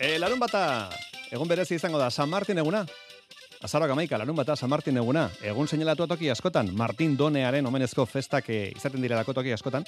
E, 0.00 0.16
larun 0.16 0.40
bata, 0.40 0.88
egun 1.28 1.44
berezi 1.44 1.76
izango 1.76 1.98
da, 2.00 2.06
San 2.08 2.30
Martin 2.32 2.56
eguna. 2.56 2.86
Azaroak 3.60 3.90
amaika, 3.92 4.16
larun 4.16 4.38
bata, 4.38 4.54
San 4.56 4.70
Martin 4.72 4.96
eguna. 4.96 5.26
Egun 5.44 5.68
seinalatu 5.68 6.06
toki 6.08 6.30
askotan, 6.32 6.70
Martin 6.72 7.18
Donearen 7.18 7.68
omenezko 7.68 8.06
festak 8.08 8.48
eh, 8.48 8.70
izaten 8.72 9.04
direlako 9.04 9.34
toki 9.36 9.52
askotan. 9.52 9.84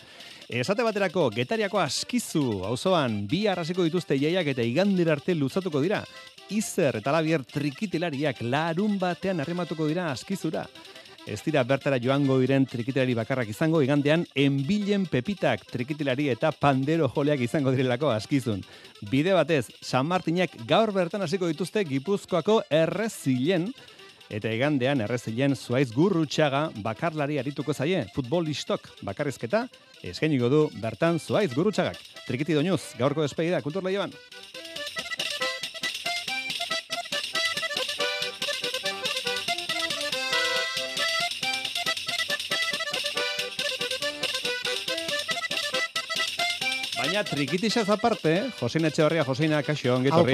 Esate 0.52 0.84
baterako, 0.84 1.30
getariako 1.32 1.80
askizu, 1.80 2.44
auzoan 2.68 3.22
bi 3.30 3.46
arrasiko 3.48 3.88
dituzte 3.88 4.20
jaiak 4.20 4.52
eta 4.52 4.68
igandir 4.68 5.08
arte 5.16 5.32
luzatuko 5.32 5.80
dira. 5.80 6.02
Izer 6.52 7.00
eta 7.00 7.16
labier 7.16 7.48
trikitilariak 7.48 8.44
larun 8.44 9.00
batean 9.00 9.40
arrimatuko 9.40 9.88
dira 9.88 10.10
askizura. 10.12 10.66
Ez 11.22 11.38
dira 11.46 11.62
bertara 11.62 12.00
joango 12.02 12.34
diren 12.42 12.64
trikitilari 12.66 13.14
bakarrak 13.14 13.52
izango, 13.52 13.78
igandean 13.84 14.24
enbilen 14.34 15.04
pepitak 15.06 15.62
trikitilari 15.70 16.26
eta 16.32 16.50
pandero 16.50 17.06
joleak 17.14 17.44
izango 17.46 17.70
direlako 17.70 18.10
askizun. 18.10 18.64
Bide 19.10 19.36
batez, 19.36 19.68
San 19.80 20.08
Martinek 20.10 20.56
gaur 20.66 20.90
bertan 20.90 21.22
hasiko 21.22 21.46
dituzte 21.46 21.84
Gipuzkoako 21.86 22.64
errezilen, 22.74 23.68
eta 24.34 24.50
igandean 24.50 25.04
errezilen 25.06 25.54
zuaiz 25.54 25.92
gurrutxaga 25.94 26.64
bakarlari 26.82 27.38
arituko 27.38 27.70
zaie, 27.72 28.02
futbolistok 28.16 28.90
bakarrizketa, 29.06 29.68
eskainiko 30.02 30.50
du 30.50 30.64
bertan 30.82 31.22
zuaiz 31.22 31.52
gurrutxagak. 31.54 32.02
Trikiti 32.26 32.58
doinuz, 32.58 32.82
gaurko 32.98 33.22
despedida, 33.22 33.62
kultur 33.62 33.86
Baina 47.12 47.28
trikitisaz 47.28 47.90
aparte, 47.92 48.30
Josein 48.56 48.86
Etxebarria, 48.88 49.24
Joseina 49.26 49.58
Kaxo, 49.60 49.90
ongetorri. 49.98 50.32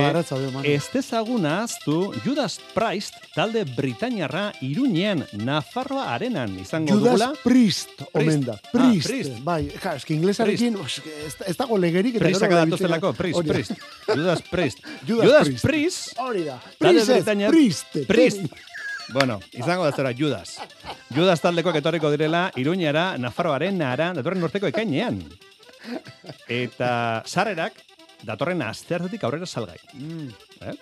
Ez 0.70 0.84
dezaguna 0.92 1.56
aztu 1.64 2.12
Judas 2.22 2.60
Priest 2.70 3.16
talde 3.34 3.64
Britainiarra 3.66 4.52
Iruñean 4.62 5.24
Nafarroa 5.42 6.04
arenan 6.12 6.54
izango 6.62 6.94
Judas 6.94 7.16
dugula. 7.16 7.32
Priest, 7.42 8.04
omen 8.12 8.46
da. 8.46 8.54
Ah, 8.60 8.70
Priest. 8.76 9.08
Priest. 9.10 9.42
Bai, 9.42 9.72
ja, 9.72 9.96
eski 9.98 10.14
inglesarekin, 10.20 10.78
ez, 11.24 11.56
dago 11.58 11.80
legerik. 11.82 12.20
Priestak 12.22 12.54
adatoztelako, 12.54 13.12
Priest. 13.24 13.50
Priest. 13.50 13.74
Judas 14.12 14.46
Priest. 14.46 14.86
Judas 15.08 15.26
Judas 15.26 15.48
Priest. 15.48 15.66
Priest. 15.66 16.22
Hori 16.28 16.46
da. 16.46 16.60
Priest 16.78 17.50
Priest. 17.50 18.00
Priest. 18.06 18.46
Bueno, 19.18 19.40
izango 19.50 19.82
da 19.82 19.90
zera 19.90 20.14
Judas. 20.14 20.60
Judas 21.10 21.42
taldekoak 21.42 21.82
etorriko 21.82 22.14
direla 22.14 22.52
Iruñara, 22.54 23.16
Nafarroaren 23.18 23.82
ara, 23.82 24.12
datorren 24.14 24.46
urteko 24.46 24.70
ekainean. 24.70 25.24
Eta 26.48 27.22
sarrerak 27.26 27.74
datorren 28.26 28.62
asteartetik 28.66 29.24
aurrera 29.24 29.46
salgai. 29.46 29.78
Mm. 29.94 30.28
Eh? 30.62 30.74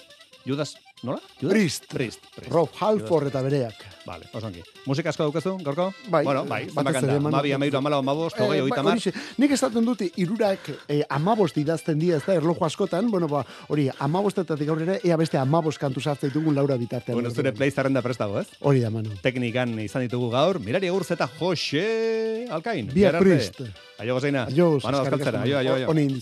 Judas, 0.46 0.76
nola? 1.02 1.18
Judas? 1.40 1.52
Priest. 1.52 1.86
Priest. 1.90 2.20
Priest. 2.36 2.52
Rob 2.54 2.70
Halford 2.78 3.26
eta 3.32 3.40
bereak. 3.42 3.74
Vale, 4.06 4.28
oso 4.32 4.46
ongi. 4.46 4.60
Musika 4.86 5.10
asko 5.10 5.24
daukazu, 5.26 5.56
gorko? 5.66 5.88
Bai, 6.08 6.20
bueno, 6.24 6.44
bai, 6.46 6.60
batez 6.70 6.76
zenbakan 6.76 7.02
ere 7.02 7.08
da. 7.10 7.16
eman- 7.18 7.32
Mabi, 7.34 7.50
amairu, 7.56 7.78
amalau, 7.80 7.98
amabost, 7.98 8.38
hogei, 8.38 8.60
Eh, 8.60 8.62
hogeita 8.62 8.84
ba, 8.84 8.92
mar. 8.94 9.22
Nik 9.42 9.50
esaten 9.56 9.84
dut, 9.84 10.04
irurak 10.14 10.70
eh, 10.86 11.00
amabost 11.10 11.58
idazten 11.58 11.98
dira, 11.98 12.20
ez 12.20 12.24
da, 12.24 12.36
erloju 12.38 12.62
askotan, 12.64 13.10
bueno, 13.10 13.26
ba, 13.26 13.42
hori, 13.66 13.88
amabostetatik 13.98 14.68
aurrera, 14.70 15.00
ea 15.02 15.16
beste 15.18 15.36
amabost 15.36 15.82
kantu 15.82 16.00
sartzen 16.00 16.30
ditugun 16.30 16.54
laura 16.54 16.76
bitartean. 16.78 17.18
Bueno, 17.18 17.34
zure 17.34 17.52
play 17.52 17.72
zerrenda 17.72 18.00
prestago, 18.00 18.38
ez? 18.38 18.46
Hori 18.60 18.80
da, 18.86 18.90
Manu. 18.94 19.10
Teknikan 19.20 19.74
izan 19.82 20.06
ditugu 20.06 20.30
gaur, 20.30 20.60
mirari 20.60 20.86
egurz 20.86 21.10
eta 21.10 21.26
Jose 21.40 22.46
Alkain. 22.48 22.86
Biak 22.94 22.94
Bihar 22.94 23.16
arte. 23.16 23.72
Allò, 23.98 24.12
Gosaina. 24.12 24.44
Allò, 24.44 24.76
bueno, 24.78 25.00
descansarà. 25.00 25.40
Allò, 25.40 25.58
allò, 25.58 25.74
allò. 25.74 25.88
Onin. 25.88 26.18